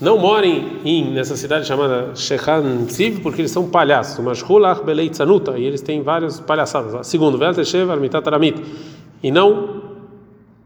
não 0.00 0.18
morem 0.18 0.80
em 0.84 1.12
nessa 1.12 1.36
cidade 1.36 1.66
chamada 1.66 2.16
Shechan 2.16 2.84
Tziv, 2.86 3.20
porque 3.20 3.40
eles 3.40 3.52
são 3.52 3.70
palhaços, 3.70 4.22
mas 4.24 4.42
Hulach 4.42 4.82
Beleitzanuta, 4.84 5.56
e 5.56 5.64
eles 5.64 5.80
têm 5.82 6.02
várias 6.02 6.40
palhaçadas. 6.40 7.06
Segundo, 7.06 7.38
Velteshev 7.38 7.88
Armitat 7.90 8.26
Aramit, 8.26 8.60
e 9.22 9.30
não 9.30 9.83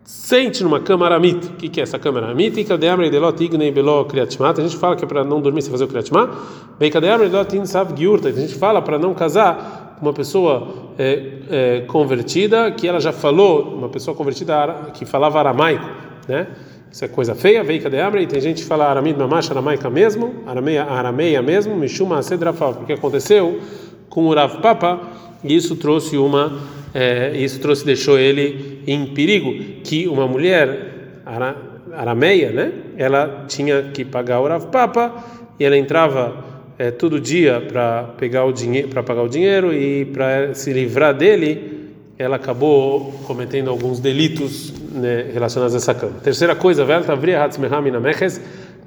sente 0.08 0.64
numa 0.64 0.80
cama 0.80 1.04
aramit. 1.04 1.48
O 1.48 1.52
que, 1.52 1.68
que 1.68 1.80
é 1.80 1.82
essa 1.82 1.98
cama 1.98 2.18
aramit? 2.18 2.58
Ikadeamre 2.58 3.10
delot 3.10 3.44
ignei 3.44 3.70
belo 3.70 4.06
kriatshmat. 4.06 4.58
A 4.58 4.62
gente 4.62 4.78
fala 4.78 4.96
que 4.96 5.04
é 5.04 5.06
para 5.06 5.22
não 5.22 5.38
dormir 5.38 5.60
sem 5.60 5.70
fazer 5.70 5.84
o 5.84 5.88
kriatshmat. 5.88 6.30
Beikadeamre 6.78 7.28
delot 7.28 7.54
insav 7.54 7.94
giurta. 7.94 8.30
A 8.30 8.32
gente 8.32 8.54
fala 8.54 8.80
para 8.80 8.98
não 8.98 9.12
casar 9.12 9.96
com 9.98 10.06
uma 10.06 10.14
pessoa 10.14 10.92
é, 10.98 11.32
é, 11.50 11.80
convertida, 11.82 12.70
que 12.70 12.88
ela 12.88 12.98
já 13.00 13.12
falou, 13.12 13.64
uma 13.64 13.90
pessoa 13.90 14.16
convertida 14.16 14.92
que 14.94 15.04
falava 15.04 15.40
aramaico, 15.40 15.84
né? 16.26 16.46
Isso 16.90 17.04
é 17.04 17.08
coisa 17.08 17.34
feia, 17.34 17.62
veika 17.62 17.90
de 17.90 18.00
amra, 18.00 18.22
e 18.22 18.26
tem 18.26 18.40
gente 18.40 18.62
que 18.62 18.68
fala 18.68 18.86
aramid 18.86 19.18
mamash, 19.18 19.50
aramaica 19.50 19.90
mesmo, 19.90 20.36
arameia, 20.46 20.84
arameia 20.84 21.42
mesmo, 21.42 21.76
mishuma 21.76 22.22
sedrafav, 22.22 22.76
porque 22.76 22.94
aconteceu 22.94 23.60
com 24.08 24.26
o 24.26 24.34
Rav 24.34 24.62
Papa, 24.62 25.00
e 25.44 25.54
isso 25.54 25.76
trouxe 25.76 26.16
uma, 26.16 26.58
é, 26.94 27.36
isso 27.36 27.60
trouxe, 27.60 27.84
deixou 27.84 28.18
ele 28.18 28.77
em 28.92 29.07
perigo, 29.07 29.52
que 29.85 30.09
uma 30.09 30.26
mulher 30.26 31.21
ara, 31.26 31.57
arameia, 31.92 32.50
né, 32.50 32.73
ela 32.97 33.45
tinha 33.47 33.83
que 33.92 34.04
pagar 34.04 34.40
o 34.40 34.49
Rav 34.49 34.66
Papa, 34.68 35.14
e 35.61 35.64
ela 35.64 35.76
entrava 35.76 36.45
é, 36.78 36.90
todo 36.90 37.21
dia 37.21 37.61
para 37.61 38.04
pegar 38.16 38.45
o 38.45 38.52
dinheiro, 38.52 38.88
para 38.88 39.02
pagar 39.02 39.23
o 39.23 39.28
dinheiro, 39.28 39.75
e 39.75 40.07
para 40.07 40.54
se 40.54 40.73
livrar 40.73 41.12
dele, 41.12 41.90
ela 42.18 42.37
acabou 42.37 43.12
cometendo 43.26 43.68
alguns 43.68 44.00
delitos 44.00 44.73
né, 44.92 45.30
relacionados 45.33 45.75
a 45.75 45.78
essa 45.78 45.95
cama. 45.95 46.14
Terceira 46.23 46.54
coisa, 46.54 46.85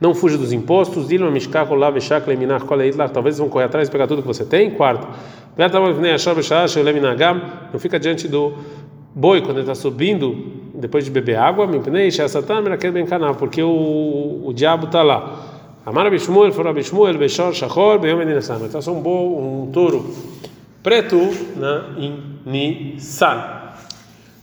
não 0.02 0.16
fuja 0.16 0.36
dos 0.36 0.52
impostos, 0.52 1.12
talvez 3.08 3.38
vão 3.38 3.48
correr 3.48 3.66
atrás 3.66 3.88
e 3.88 3.92
pegar 3.92 4.08
tudo 4.08 4.24
que 4.24 4.28
você 4.28 4.44
tem. 4.44 4.72
Quarto, 4.72 5.08
não 7.72 7.80
fica 7.80 8.00
diante 8.00 8.28
do 8.28 8.56
boi 9.14 9.42
quando 9.42 9.58
ele 9.58 9.62
está 9.62 9.76
subindo 9.76 10.62
depois 10.74 11.06
de 11.06 11.12
beber 11.12 11.38
água, 11.38 11.68
porque 13.38 13.62
o, 13.62 14.42
o 14.46 14.54
diabo 14.54 14.86
está 14.86 15.04
lá. 15.04 15.50
Amar 15.86 16.06
Abishmuel, 16.06 16.52
for 16.52 16.68
Abishmuel, 16.68 17.18
Beshor, 17.18 17.54
Shachor, 17.54 17.98
Beyom 18.00 18.22
Edinassam. 18.22 18.64
Então, 18.64 18.94
um, 18.94 19.02
bom, 19.02 19.64
um 19.66 19.72
touro 19.72 20.14
preto 20.84 21.18
na 21.56 21.90
em 21.98 22.20
Nissan. 22.46 23.62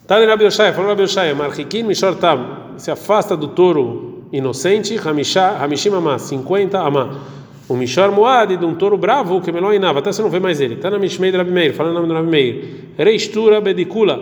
Tane 0.06 0.26
Rabi 0.26 0.44
Yoshaya, 0.44 0.72
falou 0.72 0.88
Rabi 0.88 1.02
Yoshaya, 1.02 1.34
Marchikin 1.34 1.84
Mishor 1.84 2.16
Tam, 2.16 2.74
se 2.76 2.90
afasta 2.90 3.36
do 3.36 3.48
touro 3.48 4.24
inocente, 4.32 4.96
Hamishim 4.98 5.94
Amá, 5.94 6.18
50 6.18 6.78
Amá. 6.78 7.20
O 7.68 7.76
Mishor 7.76 8.10
Moad, 8.10 8.56
de 8.56 8.64
um 8.64 8.74
touro 8.74 8.96
bravo, 8.96 9.40
que 9.42 9.52
melhor 9.52 9.74
inava, 9.74 9.98
até 9.98 10.10
você 10.10 10.22
não 10.22 10.30
vê 10.30 10.40
mais 10.40 10.60
ele. 10.60 10.76
Tá 10.76 10.90
na 10.90 10.98
Mishmei 10.98 11.30
de 11.30 11.36
Rabi 11.36 11.50
Meir, 11.50 11.74
falando 11.74 11.92
o 11.92 11.94
nome 11.96 12.08
do 12.08 12.14
Rabi 12.14 12.28
Meir. 12.28 12.64
Reistura 12.96 13.60
Bedicula, 13.60 14.18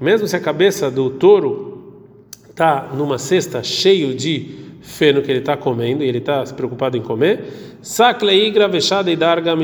mesmo 0.00 0.26
se 0.26 0.36
a 0.36 0.40
cabeça 0.40 0.90
do 0.90 1.10
touro 1.10 2.06
está 2.50 2.88
numa 2.94 3.18
cesta 3.18 3.62
cheio 3.62 4.14
de 4.14 4.56
feno 4.82 5.22
que 5.22 5.30
ele 5.30 5.40
está 5.40 5.56
comendo 5.56 6.02
e 6.02 6.08
ele 6.08 6.18
está 6.18 6.44
se 6.44 6.54
preocupado 6.54 6.96
em 6.96 7.02
comer, 7.02 7.78
saklei 7.82 8.50
gravechada 8.50 9.10
e 9.10 9.16
darga 9.16 9.54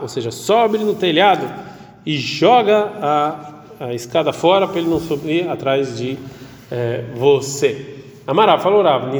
ou 0.00 0.08
seja, 0.08 0.30
sobe 0.30 0.78
no 0.78 0.94
telhado 0.94 1.48
e 2.04 2.16
joga 2.18 2.92
a, 3.00 3.54
a 3.80 3.94
escada 3.94 4.32
fora 4.32 4.66
para 4.66 4.78
ele 4.78 4.88
não 4.88 5.00
subir 5.00 5.48
atrás 5.48 5.96
de 5.96 6.18
é, 6.70 7.04
você. 7.14 7.96
Amará 8.26 8.58
falou 8.58 8.82
Rav, 8.82 9.10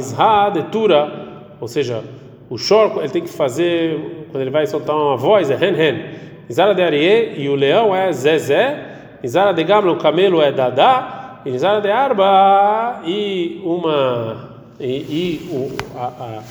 detura, 0.53 1.45
ou 1.59 1.67
seja, 1.67 2.03
o 2.49 2.57
chorco 2.57 2.99
ele 2.99 3.09
tem 3.09 3.23
que 3.23 3.29
fazer 3.29 4.27
quando 4.31 4.41
ele 4.41 4.49
vai 4.49 4.65
soltar 4.65 4.95
uma 4.95 5.17
voz 5.17 5.49
é 5.49 5.55
hen 5.55 5.75
hen. 5.75 6.05
Nizara 6.47 6.73
de 6.73 6.81
e 7.37 7.47
o 7.47 7.55
leão 7.55 7.95
é 7.95 8.11
zezé. 8.11 8.88
Nizara 9.21 9.53
de 9.53 9.63
gamla 9.63 9.91
o 9.91 9.97
camelo 9.97 10.41
é 10.41 10.51
dadá. 10.51 11.41
E 11.45 11.51
nizara 11.51 11.79
de 11.79 11.89
arba 11.89 13.01
e 13.05 13.61
uma 13.63 14.49
e, 14.79 14.85
e 14.87 15.49
o, 15.51 15.71
a, 15.97 16.41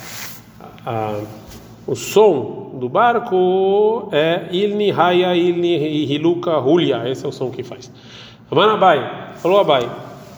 a, 0.85 0.91
a, 0.91 1.21
o 1.85 1.95
som 1.95 2.71
do 2.73 2.89
barco 2.89 4.09
é 4.11 4.47
Ilni 4.51 4.91
Haya 4.91 5.35
Ilni 5.35 6.05
Hiluka 6.11 6.57
Hulia. 6.57 7.07
Esse 7.07 7.25
é 7.25 7.29
o 7.29 7.31
som 7.31 7.51
que 7.51 7.63
faz. 7.63 7.91
Amanabai, 8.51 9.33
falou 9.35 9.59
Abai, 9.59 9.89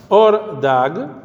Or 0.10 0.58
Dag. 0.60 1.21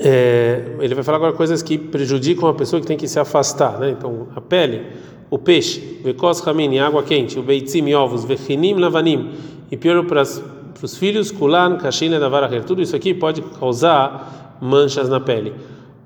É, 0.00 0.76
ele 0.80 0.94
vai 0.94 1.02
falar 1.02 1.16
agora 1.16 1.32
coisas 1.32 1.62
que 1.62 1.76
prejudicam 1.76 2.48
a 2.48 2.54
pessoa 2.54 2.80
que 2.80 2.86
tem 2.86 2.96
que 2.96 3.08
se 3.08 3.18
afastar, 3.18 3.78
né? 3.80 3.90
Então, 3.90 4.28
a 4.34 4.40
pele, 4.40 4.82
o 5.28 5.38
peixe, 5.38 6.00
vekos 6.04 6.40
ramin, 6.40 6.78
água 6.78 7.02
quente, 7.02 7.38
o 7.38 7.42
beitzim, 7.42 7.92
ovos, 7.94 8.24
vechinim, 8.24 8.74
lavanim, 8.74 9.32
e 9.70 9.76
pior 9.76 10.04
para 10.04 10.22
os 10.22 10.96
filhos, 10.96 11.30
kulan, 11.30 11.78
kashina, 11.78 12.18
davaracher. 12.20 12.64
Tudo 12.64 12.80
isso 12.80 12.94
aqui 12.94 13.12
pode 13.12 13.42
causar 13.42 14.56
manchas 14.60 15.08
na 15.08 15.20
pele. 15.20 15.52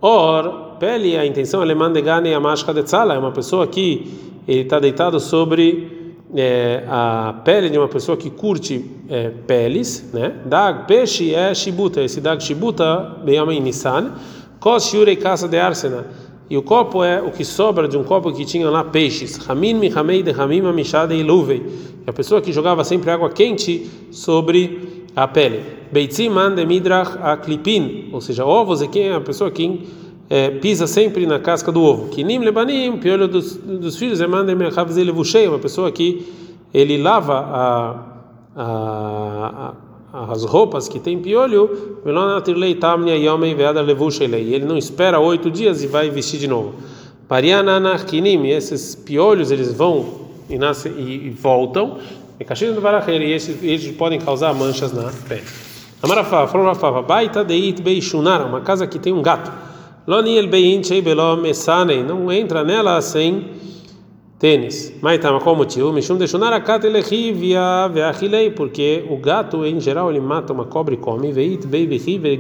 Or, 0.01 0.77
pele, 0.81 1.17
a 1.17 1.27
intenção 1.27 1.61
alemã 1.61 1.93
de 1.93 2.01
gane 2.01 2.35
a 2.35 2.41
máscara 2.41 2.81
de 2.81 2.87
tzala, 2.87 3.15
é 3.15 3.19
uma 3.19 3.31
pessoa 3.31 3.67
que 3.67 4.11
ele 4.49 4.63
está 4.63 4.81
deitado 4.81 5.21
sobre 5.21 6.02
é, 6.35 6.85
a 6.89 7.41
pele 7.45 7.69
de 7.69 7.79
uma 7.79 7.89
pessoa 7.89 8.17
que 8.17 8.31
curte 8.31 8.85
é, 9.09 9.31
peles, 9.47 10.11
né? 10.13 10.35
Dag, 10.47 10.87
peixe 10.87 11.35
é 11.35 11.55
shibuta, 11.55 12.03
esse 12.03 12.21
dag 12.21 12.43
shibuta, 12.43 13.17
bem 13.25 13.37
em 13.37 13.61
Nissan, 13.61 14.13
kos 14.59 14.87
shurei 14.87 15.17
casa 15.17 15.47
de 15.47 15.59
arsena. 15.59 16.07
E 16.49 16.57
o 16.57 16.63
copo 16.63 17.03
é 17.03 17.21
o 17.23 17.31
que 17.31 17.45
sobra 17.45 17.89
de 17.89 17.97
um 17.97 18.05
copo 18.05 18.33
que 18.33 18.45
tinha 18.45 18.69
lá 18.69 18.85
peixes. 18.85 19.37
Ramin 19.39 19.75
mihamei 19.75 20.23
de 20.23 20.33
ramima 20.33 20.73
mishade 20.73 21.15
iluvei. 21.15 21.63
E 22.07 22.11
a 22.11 22.13
pessoa 22.13 22.43
que 22.43 22.53
jogava 22.53 22.85
sempre 22.85 23.11
água 23.11 23.31
quente 23.31 23.91
sobre 24.11 25.07
a 25.17 25.27
pele. 25.27 25.63
Beitzim 25.91 26.29
mande 26.29 26.65
midrach 26.67 27.17
aklipin, 27.23 28.11
ou 28.13 28.21
seja, 28.21 28.45
ovos 28.45 28.83
é 28.83 28.87
quem 28.87 29.09
é 29.09 29.15
a 29.15 29.21
pessoa 29.21 29.51
que 29.51 29.81
é, 30.33 30.49
pisa 30.49 30.87
sempre 30.87 31.27
na 31.27 31.39
casca 31.39 31.71
do 31.71 31.83
ovo. 31.83 32.09
Kinim 32.09 32.39
lebanim, 32.39 32.97
piolho 32.97 33.29
dos, 33.29 33.55
dos 33.55 33.99
filhos, 33.99 34.19
é 34.19 34.27
mande 34.27 34.55
mechavzei 34.55 35.05
levushei, 35.05 35.47
uma 35.47 35.59
pessoa 35.59 35.93
que 35.93 36.27
ele 36.73 36.97
lava 36.97 37.35
a, 37.35 37.97
a, 38.57 39.75
a, 40.11 40.33
as 40.33 40.43
roupas 40.45 40.89
que 40.89 40.99
tem 40.99 41.19
piolho, 41.19 41.99
ele 42.03 42.15
não 44.65 44.79
espera 44.79 45.21
oito 45.21 45.51
dias 45.51 45.83
e 45.83 45.87
vai 45.87 46.09
vestir 46.09 46.41
de 46.41 46.49
novo. 46.49 46.77
Pariananarkinim, 47.29 48.47
esses 48.47 48.95
piolhos 48.95 49.51
eles 49.51 49.75
vão 49.75 50.23
e, 50.49 50.57
nascem, 50.57 50.93
e, 50.93 51.27
e 51.27 51.31
voltam, 51.31 51.99
e 52.41 52.45
esses 53.33 53.63
eles 53.63 53.95
podem 53.99 54.19
causar 54.19 54.55
manchas 54.55 54.95
na 54.95 55.13
pele. 55.29 55.45
Amarafá, 56.03 56.47
falou 56.47 56.69
Rafá, 56.69 57.03
baita 57.03 57.45
deit 57.45 57.83
beishunar, 57.83 58.47
uma 58.47 58.63
casa 58.63 58.87
que 58.87 58.99
tem 58.99 59.13
um 59.13 59.21
gato. 59.21 59.72
Loniel 60.05 60.49
bein 60.49 60.83
chei 60.83 61.01
belo 61.01 61.37
não 62.07 62.33
entra 62.33 62.65
nela 62.65 63.01
sem 63.01 63.45
tênis. 64.37 64.93
Mas 65.01 65.21
tá, 65.21 65.39
qual 65.39 65.55
o 65.55 65.59
motivo? 65.59 65.93
Mishum 65.93 66.17
deixunar 66.17 66.53
a 66.53 66.61
cata 66.61 66.89
elechivia 66.89 67.87
veachilei, 67.87 68.51
porque 68.51 69.05
o 69.09 69.17
gato 69.17 69.65
em 69.65 69.79
geral 69.79 70.11
ele 70.11 70.19
mata 70.19 70.53
uma 70.53 70.65
cobra 70.65 70.95
e 70.95 70.97
come, 70.97 71.31
veit 71.31 71.65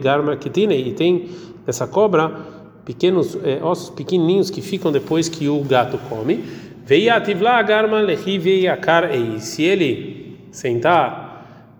garma 0.01 0.37
kitine, 0.37 0.75
e 0.75 0.93
tem 0.93 1.29
essa 1.65 1.87
cobra 1.87 2.33
pequenos 2.85 3.39
é, 3.45 3.61
ossos 3.63 3.91
pequenininhos 3.91 4.51
que 4.51 4.61
ficam 4.61 4.91
depois 4.91 5.29
que 5.29 5.49
o 5.49 5.61
gato 5.61 5.97
come. 6.09 6.43
Veiativla 6.85 7.63
garma 7.63 8.01
lechivia 8.01 8.73
yakar 8.73 9.15
ei, 9.15 9.39
se 9.39 9.63
ele 9.63 10.37
sentar 10.51 11.32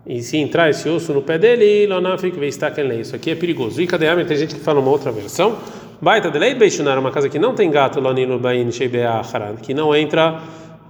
e 0.05 0.21
se 0.21 0.37
entrar 0.37 0.69
esse 0.69 0.87
osso 0.89 1.13
no 1.13 1.21
pé 1.21 1.37
dele, 1.37 1.87
lonafik 1.87 2.37
lei. 2.37 2.99
Isso 2.99 3.15
aqui 3.15 3.31
é 3.31 3.35
perigoso. 3.35 3.81
E 3.81 3.87
cadê 3.87 4.07
Tem 4.25 4.37
gente 4.37 4.55
que 4.55 4.61
fala 4.61 4.79
uma 4.79 4.91
outra 4.91 5.11
versão. 5.11 5.57
Baita 6.01 6.29
de 6.29 6.37
lei 6.37 6.53
beishunar, 6.53 6.99
uma 6.99 7.11
casa 7.11 7.29
que 7.29 7.39
não 7.39 7.55
tem 7.55 7.71
gato, 7.71 8.01
lonino 8.01 8.37
bain 8.37 8.69
sheibeacharan, 8.69 9.55
que 9.55 9.73
não 9.73 9.95
entra 9.95 10.41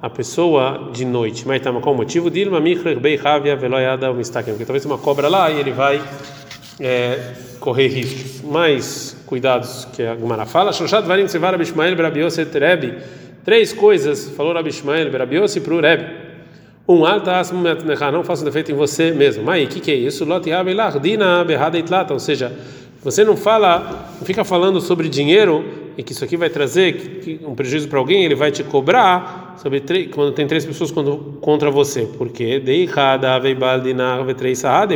a 0.02 0.10
pessoa 0.10 0.90
de 0.92 1.06
noite. 1.06 1.48
Mas 1.48 1.62
tá 1.62 1.72
qual 1.72 1.94
o 1.94 1.98
motivo? 1.98 2.32
Dilma 2.32 2.60
michrer 2.60 3.00
bei 3.00 3.20
havia 3.24 3.56
veloyada 3.56 4.12
mistakem, 4.12 4.54
porque 4.54 4.66
talvez 4.66 4.84
uma 4.86 4.98
cobra 4.98 5.30
lá 5.30 5.52
e 5.52 5.60
ele 5.60 5.72
vai 5.72 6.02
é, 6.80 7.34
correr 7.60 7.90
riscos. 7.90 8.42
Mais 8.42 9.16
cuidados 9.28 9.88
que 9.94 10.02
a 10.02 10.16
Gumara 10.16 10.48
fala. 10.48 10.74
Shoshat 10.74 11.06
varim 11.06 11.26
tzevar 11.26 11.54
Abishmael 11.54 11.96
berabiose 11.96 12.44
terebi. 12.48 12.98
Três 13.46 13.74
coisas, 13.74 14.30
falou 14.30 14.58
Abishmael 14.58 15.12
berabiose 15.12 15.62
para 15.62 15.74
o 15.76 15.80
Rebbe. 15.80 16.23
Um, 16.88 17.02
não 18.12 18.24
faça 18.24 18.44
defeito 18.44 18.72
em 18.72 18.76
você 18.76 19.12
mesmo. 19.12 19.44
Mas 19.44 19.66
o 19.66 19.68
que, 19.70 19.80
que 19.80 19.92
é 19.92 19.96
isso? 19.96 20.26
Ou 22.14 22.20
seja, 22.20 22.52
você 23.02 23.24
não 23.24 23.38
fala, 23.38 24.10
não 24.20 24.26
fica 24.26 24.44
falando 24.44 24.82
sobre 24.82 25.08
dinheiro 25.08 25.64
e 25.98 26.04
que 26.04 26.12
isso 26.12 26.24
aqui 26.24 26.36
vai 26.36 26.50
trazer 26.50 27.40
um 27.46 27.56
prejuízo 27.56 27.88
para 27.88 28.00
alguém, 28.00 28.26
ele 28.26 28.36
vai 28.36 28.52
te 28.52 28.64
cobrar 28.64 29.56
sobre 29.62 29.80
quando 30.08 30.34
tem 30.34 30.48
três 30.48 30.66
pessoas 30.66 30.92
contra 30.92 31.72
você. 31.72 32.08
Porque 32.18 32.60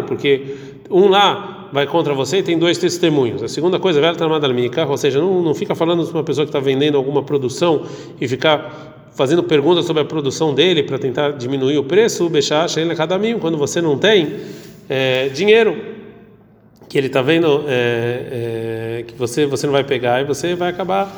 porque 0.02 0.56
um 0.90 1.08
lá 1.08 1.57
vai 1.72 1.86
contra 1.86 2.14
você 2.14 2.38
e 2.38 2.44
tem 2.44 2.58
dois 2.58 2.78
testemunhos. 2.78 3.44
A 3.44 3.48
segunda 3.48 3.80
coisa, 3.80 4.00
velho 4.00 4.16
ou 4.90 4.98
seja, 4.98 5.20
não, 5.20 5.42
não 5.42 5.54
fica 5.54 5.76
falando 5.76 6.04
sobre 6.04 6.18
uma 6.18 6.24
pessoa 6.24 6.46
que 6.46 6.50
está 6.50 6.60
vendendo 6.60 6.98
alguma 6.98 7.24
produção 7.24 7.86
e 8.20 8.28
ficar 8.28 8.96
fazendo 9.18 9.42
perguntas 9.44 9.86
sobre 9.86 10.04
a 10.04 10.06
produção 10.06 10.54
dele 10.54 10.84
para 10.84 11.00
tentar 11.00 11.32
diminuir 11.32 11.80
o 11.80 11.84
preço, 11.84 12.30
quando 13.40 13.58
você 13.58 13.82
não 13.82 13.98
tem 13.98 14.36
é, 14.88 15.30
dinheiro 15.30 15.76
que 16.88 16.98
ele 16.98 17.08
está 17.08 17.22
vendo 17.22 17.66
é, 17.68 19.00
é, 19.00 19.04
que 19.06 19.16
você 19.16 19.46
você 19.46 19.66
não 19.66 19.74
vai 19.74 19.84
pegar 19.84 20.22
e 20.22 20.24
você 20.24 20.56
vai 20.56 20.70
acabar 20.70 21.12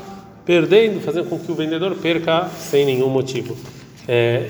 perdendo, 0.45 0.99
fazendo 1.01 1.29
com 1.29 1.37
que 1.37 1.51
o 1.51 1.55
vendedor 1.55 1.93
perca 1.95 2.49
sem 2.57 2.85
nenhum 2.85 3.09
motivo. 3.09 3.55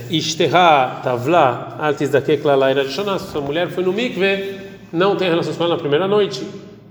Ishterra 0.10 1.02
tavla 1.04 1.76
altis 1.80 2.10
dakekla 2.10 2.56
laira 2.56 2.88
Sua 2.88 3.42
mulher 3.42 3.68
foi 3.68 3.84
no 3.84 3.92
mikve, 3.92 4.59
não 4.92 5.16
tem 5.16 5.30
relações 5.30 5.56
com 5.56 5.64
ela 5.64 5.76
na 5.76 5.80
primeira 5.80 6.08
noite. 6.08 6.46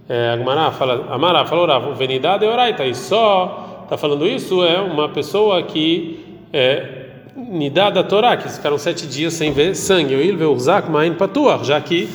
É, 0.09 0.31
Agmará 0.31 0.71
fala, 0.71 1.07
Amara 1.11 1.45
falou, 1.45 1.67
Rav, 1.67 1.95
venidade 1.95 2.45
é 2.45 2.49
oraita, 2.49 2.85
e 2.85 2.95
só 2.95 3.83
está 3.85 3.97
falando 3.97 4.27
isso 4.27 4.65
é 4.65 4.81
uma 4.81 5.09
pessoa 5.09 5.63
que 5.63 6.39
é 6.53 6.99
Nidá 7.37 7.89
da 7.91 8.03
Torá, 8.03 8.37
que 8.37 8.49
ficaram 8.49 8.79
sete 8.79 9.07
dias 9.07 9.35
sem 9.35 9.53
ver 9.53 9.75
sangue. 9.75 10.15
O 10.15 10.21
Ilve 10.21 10.45
Urzak 10.45 10.91
Main 10.91 11.15
Patuar, 11.15 11.63
já 11.63 11.81
que 11.81 12.09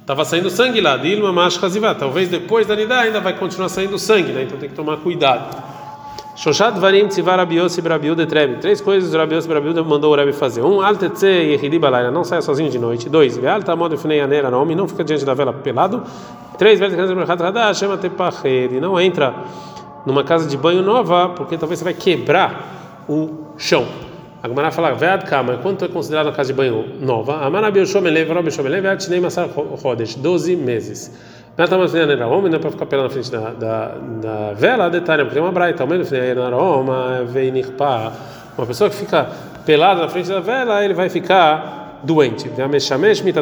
estava 0.00 0.24
saindo 0.24 0.48
sangue 0.48 0.80
lá, 0.80 0.96
Dilma 0.96 1.32
Mashkazivá. 1.32 1.94
Talvez 1.94 2.28
depois 2.28 2.66
da 2.66 2.74
Nidá 2.74 3.00
ainda 3.00 3.20
vai 3.20 3.36
continuar 3.36 3.68
saindo 3.68 3.98
sangue, 3.98 4.32
né? 4.32 4.44
Então 4.44 4.58
tem 4.58 4.68
que 4.68 4.74
tomar 4.74 4.96
cuidado. 4.96 5.69
Shoshat 6.40 6.80
Varim 6.80 7.06
Tzivar 7.06 7.38
Abios 7.38 7.76
e 7.76 7.82
Brabiu 7.82 8.14
de 8.14 8.24
Trebi. 8.24 8.56
Três 8.62 8.80
coisas 8.80 9.12
o 9.12 9.18
Rabios 9.18 9.44
e 9.44 9.48
Brabiu 9.48 9.84
mandou 9.84 10.10
o 10.10 10.16
Rebbe 10.16 10.32
fazer. 10.32 10.62
Um, 10.62 10.80
Altetze 10.80 11.26
e 11.26 11.52
Ehidi 11.52 11.78
Balaira, 11.78 12.10
não 12.10 12.24
saia 12.24 12.40
sozinho 12.40 12.70
de 12.70 12.78
noite. 12.78 13.10
Dois, 13.10 13.36
Veal 13.36 13.62
Tamod 13.62 13.94
Fnei 13.98 14.22
Anera 14.22 14.50
Naomi, 14.50 14.74
não 14.74 14.88
fica 14.88 15.04
diante 15.04 15.22
da 15.22 15.34
vela 15.34 15.52
pelado. 15.52 16.02
Três, 16.56 16.78
Veal 16.78 16.92
Tzivar 16.92 17.14
Brachat 17.14 17.42
Hadash, 17.42 17.78
Shema 17.80 17.98
Tepached, 17.98 18.80
não 18.80 18.98
entra 18.98 19.34
numa 20.06 20.24
casa 20.24 20.48
de 20.48 20.56
banho 20.56 20.80
nova, 20.80 21.28
porque 21.28 21.58
talvez 21.58 21.78
você 21.78 21.84
vai 21.84 21.92
quebrar 21.92 23.04
o 23.06 23.52
chão. 23.58 23.86
A 24.42 24.48
Gemara 24.48 24.70
fala, 24.70 24.94
Vead 24.94 25.26
Kama, 25.26 25.58
quanto 25.58 25.84
é 25.84 25.88
considerado 25.88 26.28
uma 26.28 26.32
casa 26.32 26.50
de 26.50 26.56
banho 26.56 26.86
nova? 27.02 27.44
Amara 27.44 27.70
Bioshomelev, 27.70 28.32
Robeshomelev, 28.32 28.80
Vead 28.80 29.04
Shnei 29.04 29.20
Masar 29.20 29.50
Chodesh, 29.78 30.14
12 30.14 30.56
meses. 30.56 31.12
Nata 31.60 31.76
Masnei 31.76 32.02
homem 32.22 32.50
não 32.50 32.56
é 32.56 32.58
para 32.58 32.70
ficar 32.70 32.86
pelando 32.86 33.08
na 33.08 33.12
frente 33.12 33.30
da, 33.30 33.50
da, 33.50 33.94
da 34.22 34.52
vela, 34.54 34.88
detalhe, 34.88 35.24
porque 35.24 35.34
tem 35.34 35.42
uma 35.42 35.52
braita, 35.52 35.82
ao 35.82 35.86
menos 35.86 36.10
Aroma, 36.10 37.22
Veinirpa. 37.26 38.14
Uma 38.56 38.66
pessoa 38.66 38.88
que 38.88 38.96
fica 38.96 39.28
pelada 39.66 40.00
na 40.00 40.08
frente 40.08 40.30
da 40.30 40.40
vela, 40.40 40.82
ele 40.82 40.94
vai 40.94 41.10
ficar 41.10 42.00
doente. 42.02 42.50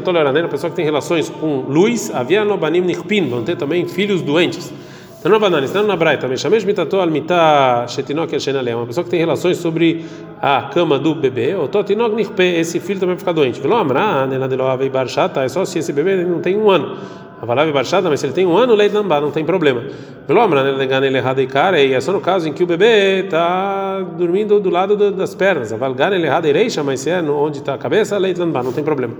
Oraneira, 0.04 0.48
pessoa 0.48 0.68
que 0.68 0.74
tem 0.74 0.84
relações 0.84 1.30
com 1.30 1.60
luz, 1.68 2.12
Havia 2.12 2.44
no 2.44 2.56
Banim 2.56 2.80
Nirpin, 2.80 3.28
vão 3.28 3.44
ter 3.44 3.54
também 3.54 3.86
filhos 3.86 4.20
doentes. 4.20 4.72
Então 5.20 5.30
não 5.30 5.38
banana, 5.38 5.64
está 5.64 5.80
na 5.84 5.94
braita, 5.94 6.26
meshamesh 6.26 6.64
mitato 6.64 7.00
al 7.00 7.10
mitá 7.10 7.86
shetinok 7.88 8.34
el 8.34 8.76
uma 8.76 8.86
pessoa 8.86 9.04
que 9.04 9.10
tem 9.10 9.20
relações 9.20 9.58
sobre 9.58 10.04
a 10.40 10.62
cama 10.62 10.98
do 10.98 11.14
bebê, 11.14 11.54
ou 11.54 11.68
totinok 11.68 12.16
nirpe, 12.16 12.42
esse 12.42 12.80
filho 12.80 12.98
também 12.98 13.14
vai 13.14 13.20
ficar 13.20 13.32
doente. 13.32 13.60
Velo 13.60 13.76
amra, 13.76 14.26
nela 14.26 14.48
de 14.48 14.56
loave 14.56 14.88
barchata, 14.88 15.42
é 15.42 15.48
só 15.48 15.64
se 15.64 15.78
esse 15.78 15.92
bebê 15.92 16.24
não 16.24 16.40
tem 16.40 16.56
um 16.56 16.68
ano. 16.68 16.96
Avalave 17.40 17.72
barchata, 17.72 18.08
mas 18.10 18.18
se 18.20 18.26
ele 18.26 18.32
tem 18.32 18.44
um 18.44 18.56
ano, 18.56 18.74
leite 18.74 18.94
lambá, 18.94 19.20
não 19.20 19.30
tem 19.30 19.44
problema. 19.44 19.80
De 20.26 20.86
gana 20.86 21.06
ele 21.06 21.16
errado 21.16 21.40
e 21.40 21.46
cara, 21.46 21.80
e 21.80 21.94
é 21.94 22.00
só 22.00 22.12
no 22.12 22.20
caso 22.20 22.48
em 22.48 22.52
que 22.52 22.62
o 22.62 22.66
bebê 22.66 23.20
está 23.24 24.00
dormindo 24.18 24.58
do 24.58 24.70
lado 24.70 25.12
das 25.12 25.34
pernas. 25.34 25.72
Avalgana 25.72 26.16
ele 26.16 26.26
errado 26.26 26.46
reixa, 26.46 26.82
mas 26.82 27.00
se 27.00 27.10
é 27.10 27.22
onde 27.22 27.58
está 27.58 27.74
a 27.74 27.78
cabeça, 27.78 28.18
leite 28.18 28.40
lambá, 28.40 28.62
não 28.62 28.72
tem 28.72 28.82
problema. 28.82 29.14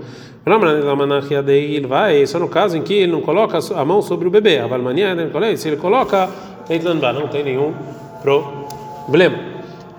Manachia 0.45 1.41
de 1.41 1.59
il 1.75 1.87
vai, 1.87 2.21
é 2.21 2.25
só 2.25 2.39
no 2.39 2.49
caso 2.49 2.77
em 2.77 2.81
que 2.81 2.93
ele 2.93 3.11
não 3.11 3.21
coloca 3.21 3.57
a 3.75 3.85
mão 3.85 4.01
sobre 4.01 4.27
o 4.27 4.31
bebê. 4.31 4.59
Avalmania, 4.59 5.15
se 5.55 5.69
ele 5.69 5.77
coloca 5.77 6.29
Eitlanba, 6.69 7.11
não 7.13 7.27
tem 7.27 7.43
nenhum 7.43 7.73
problema. 8.21 9.37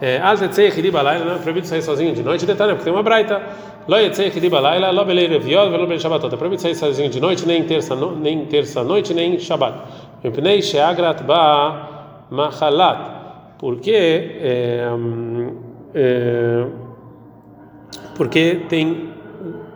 É 0.00 0.20
proibido 1.42 1.66
sair 1.66 1.82
sozinho 1.82 2.14
de 2.14 2.22
noite, 2.22 2.46
detalhe, 2.46 2.72
porque 2.72 2.84
tem 2.84 2.92
uma 2.92 3.02
braita. 3.02 3.42
É 6.32 6.36
proibido 6.36 6.60
sair 6.62 6.74
sozinho 6.74 7.08
de 7.08 7.20
noite, 7.20 7.46
nem 7.46 7.64
terça, 7.64 7.96
nem 7.96 8.44
terça 8.46 8.84
noite, 8.84 9.12
nem 9.14 9.38
Shabbat. 9.38 9.78
Porque, 13.58 13.90
é, 13.92 14.88
é, 15.94 16.66
porque 18.16 18.60
tem, 18.68 19.10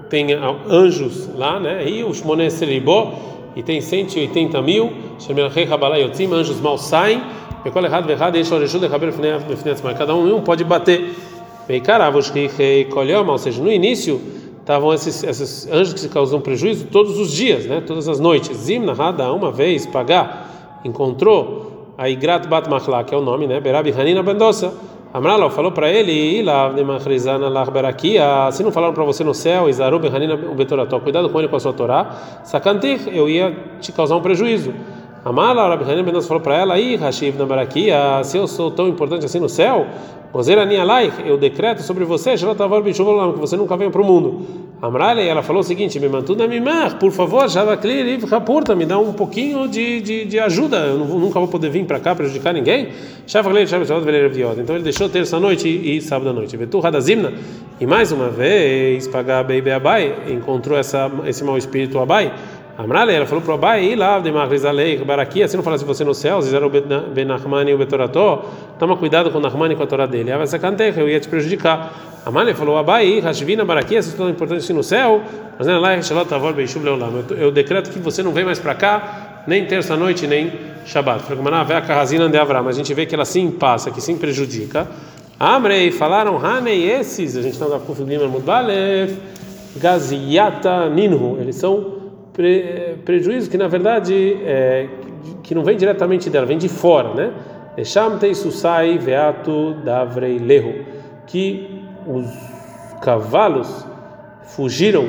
tem 0.09 0.29
anjos 0.69 1.35
lá, 1.37 1.59
né? 1.59 1.88
E 1.88 2.05
os 2.05 2.23
Moneseribó 2.23 3.35
e 3.57 3.62
tem 3.62 3.81
180 3.81 4.61
mil, 4.62 4.93
anjos 6.35 6.61
mal 6.61 6.77
saem, 6.77 7.23
cada 9.97 10.14
um 10.14 10.40
pode 10.40 10.64
bater. 10.64 11.14
Ou 13.33 13.38
seja, 13.38 13.62
no 13.62 13.70
início 13.70 14.20
estavam 14.61 14.94
esses, 14.94 15.22
esses 15.22 15.68
anjos 15.70 15.92
que 15.92 16.00
se 16.00 16.09
causam 16.09 16.40
prejuízo 16.40 16.87
todos 16.87 17.18
os 17.18 17.31
dias, 17.31 17.66
né? 17.66 17.83
todas 17.87 18.09
as 18.09 18.18
noites. 18.18 18.57
Zimna 18.57 18.92
Hada, 18.92 19.33
uma 19.33 19.53
vez, 19.53 19.87
pagar, 19.87 20.81
encontrou 20.85 21.94
a 21.98 22.09
Igrat 22.09 22.46
Bat 22.46 22.68
Machla, 22.68 23.05
que 23.05 23.14
é 23.14 23.18
o 23.18 23.22
nome, 23.22 23.46
né? 23.46 23.61
Berabi 23.61 23.92
Hanina 23.92 24.22
Bendosa 24.22 24.72
Amralo 25.14 25.48
falou 25.48 25.70
para 25.70 25.88
ele, 25.88 26.44
se 28.50 28.64
não 28.64 28.72
falaram 28.72 28.92
para 28.92 29.05
você 29.05 29.22
no 29.22 29.33
céu, 29.33 29.68
Izaru 29.68 30.00
Behanina 30.00 30.37
Betorató, 30.37 30.98
cuidado 30.98 31.31
com 31.31 31.38
ele 31.38 31.46
com 31.46 31.55
a 31.55 31.61
sua 31.61 31.72
Torá, 31.72 32.40
Sakantir, 32.42 32.98
eu 33.12 33.29
ia 33.29 33.57
te 33.81 33.92
causar 33.92 34.16
um 34.16 34.20
prejuízo. 34.20 34.74
Amala, 35.25 35.69
Rabi 35.69 35.85
Hanina 35.85 36.03
Benos 36.03 36.27
falou 36.27 36.43
para 36.43 36.55
ela, 36.59 36.79
Ih, 36.79 36.97
Hashiv 36.97 37.39
na 37.39 37.47
Barakia, 37.47 38.23
se 38.25 38.37
eu 38.37 38.47
sou 38.47 38.71
tão 38.71 38.87
importante 38.87 39.25
assim 39.25 39.41
no 39.41 39.49
céu, 39.49 39.87
eu 41.25 41.39
decreto 41.39 41.81
sobre 41.81 42.05
você, 42.05 42.35
que 42.35 43.39
você 43.39 43.57
nunca 43.57 43.77
venha 43.77 43.91
para 43.91 44.03
o 44.03 44.05
mundo. 44.05 44.43
Amrale, 44.83 45.27
ela 45.27 45.43
falou 45.43 45.61
o 45.61 45.65
seguinte: 45.65 45.99
me 46.01 46.09
mantuda 46.09 46.47
mimar, 46.49 46.99
por 46.99 47.13
favor, 47.13 47.49
Javakli, 47.49 48.19
Rapurta, 48.27 48.75
me 48.75 48.85
dá 48.85 48.99
um 48.99 49.13
pouquinho 49.13 49.69
de, 49.69 50.01
de, 50.01 50.25
de 50.25 50.39
ajuda, 50.39 50.79
eu 50.79 50.99
nunca 50.99 51.39
vou 51.39 51.49
poder 51.49 51.71
vir 51.71 51.87
para 51.87 52.01
cá 52.01 52.15
prejudicar 52.15 52.53
ninguém. 52.53 52.89
Então 54.59 54.75
ele 54.75 54.85
deixou 54.85 55.09
terça-noite 55.09 55.69
e, 55.69 56.01
sábado 56.03 56.31
à 56.31 56.33
noite. 56.33 56.59
E 57.81 57.87
mais 57.87 58.13
uma 58.13 58.29
vez, 58.29 59.07
pagar 59.09 59.45
Beibe 59.45 59.71
Abai, 59.71 60.15
encontrou 60.29 60.77
essa, 60.77 61.11
esse 61.27 61.43
mau 61.45 61.57
espírito 61.57 61.99
Abai. 61.99 62.33
Amrale, 62.77 63.13
ela 63.13 63.25
falou 63.25 63.41
para 63.41 63.53
o 63.53 63.55
Abai, 63.55 63.95
lá, 63.95 64.19
de 64.19 64.33
Mahrizalei, 64.33 64.99
Baraki, 64.99 65.45
assim 65.45 65.57
não 65.57 65.63
falasse 65.63 65.85
você 65.85 66.03
no 66.03 66.13
céu, 66.13 66.43
Zizaro 66.43 66.69
Ben 66.69 67.25
Nachmani 67.25 67.71
e 67.71 67.75
o 67.75 67.79
Betorató, 67.79 68.51
toma 68.81 68.97
cuidado 68.97 69.31
com 69.31 69.39
o 69.39 69.41
Nachmani 69.41 69.75
e 69.75 69.77
com 69.77 69.85
a 69.85 69.87
Torá 69.87 70.07
dele. 70.07 70.31
Eu 70.97 71.09
ia 71.09 71.21
te 71.21 71.29
prejudicar. 71.29 71.93
Amale 72.27 72.53
falou: 72.55 72.77
Abai, 72.77 73.21
Hashvina 73.21 73.65
Baraki, 73.65 73.97
é 73.97 74.03
tão 74.03 74.29
importante 74.29 74.59
assim 74.59 74.73
no 74.73 74.83
céu. 74.83 75.23
Mas 75.57 75.69
não 75.69 75.75
é 75.75 75.79
lá, 75.79 75.95
Eu 77.39 77.53
decreto 77.53 77.91
que 77.91 77.99
você 78.01 78.25
não 78.25 78.33
vem 78.33 78.45
mais 78.45 78.59
para 78.59 78.75
cá, 78.75 79.45
nem 79.47 79.65
terça-noite, 79.67 80.27
nem 80.27 80.53
Shabbat. 80.85 81.25
Mas 82.65 82.77
a 82.77 82.79
gente 82.79 82.93
vê 82.93 83.07
que 83.07 83.15
ela 83.15 83.25
sim 83.25 83.53
passa, 83.53 83.93
que 83.93 84.01
sim 84.01 84.17
prejudica. 84.17 84.89
Amrei, 85.39 85.93
falaram 85.93 86.45
Hanei 86.45 86.91
esses, 86.91 87.37
a 87.37 87.43
gente 87.43 87.53
está 87.53 87.67
confundindo 87.79 88.29
Mudbalev, 88.29 89.17
Gaziata 89.77 90.89
Ninhu, 90.89 91.39
eles 91.41 91.57
são 91.57 92.04
pre, 92.35 92.99
prejuízos 93.05 93.49
que 93.49 93.57
na 93.57 93.68
verdade 93.68 94.37
é, 94.44 94.88
que 95.42 95.55
não 95.55 95.64
vem 95.64 95.77
diretamente 95.77 96.29
dela, 96.29 96.44
vem 96.44 96.59
de 96.59 96.68
fora, 96.68 97.14
né? 97.14 97.33
Susai 98.35 98.99
Veatu 98.99 99.75
Davrei 99.85 100.38
Lehu, 100.38 100.85
que 101.27 101.83
os 102.07 102.27
cavalos 103.01 103.87
fugiram 104.44 105.09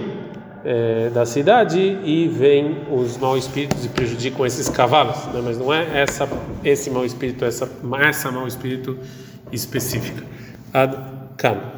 é, 0.63 1.09
da 1.09 1.25
cidade 1.25 1.79
e 1.79 2.27
vêm 2.27 2.77
os 2.89 3.17
maus 3.17 3.45
espíritos 3.45 3.85
e 3.85 3.89
prejudicam 3.89 4.45
esses 4.45 4.67
cavalos, 4.69 5.17
né? 5.27 5.41
mas 5.43 5.59
não 5.59 5.71
é 5.71 6.01
essa 6.01 6.27
esse 6.63 6.89
mau 6.89 7.05
espírito, 7.05 7.45
essa 7.45 7.69
essa 8.01 8.31
mau 8.31 8.47
espírito 8.47 8.97
específica. 9.51 10.23
Ad 10.73 10.97
-kan. 11.37 11.74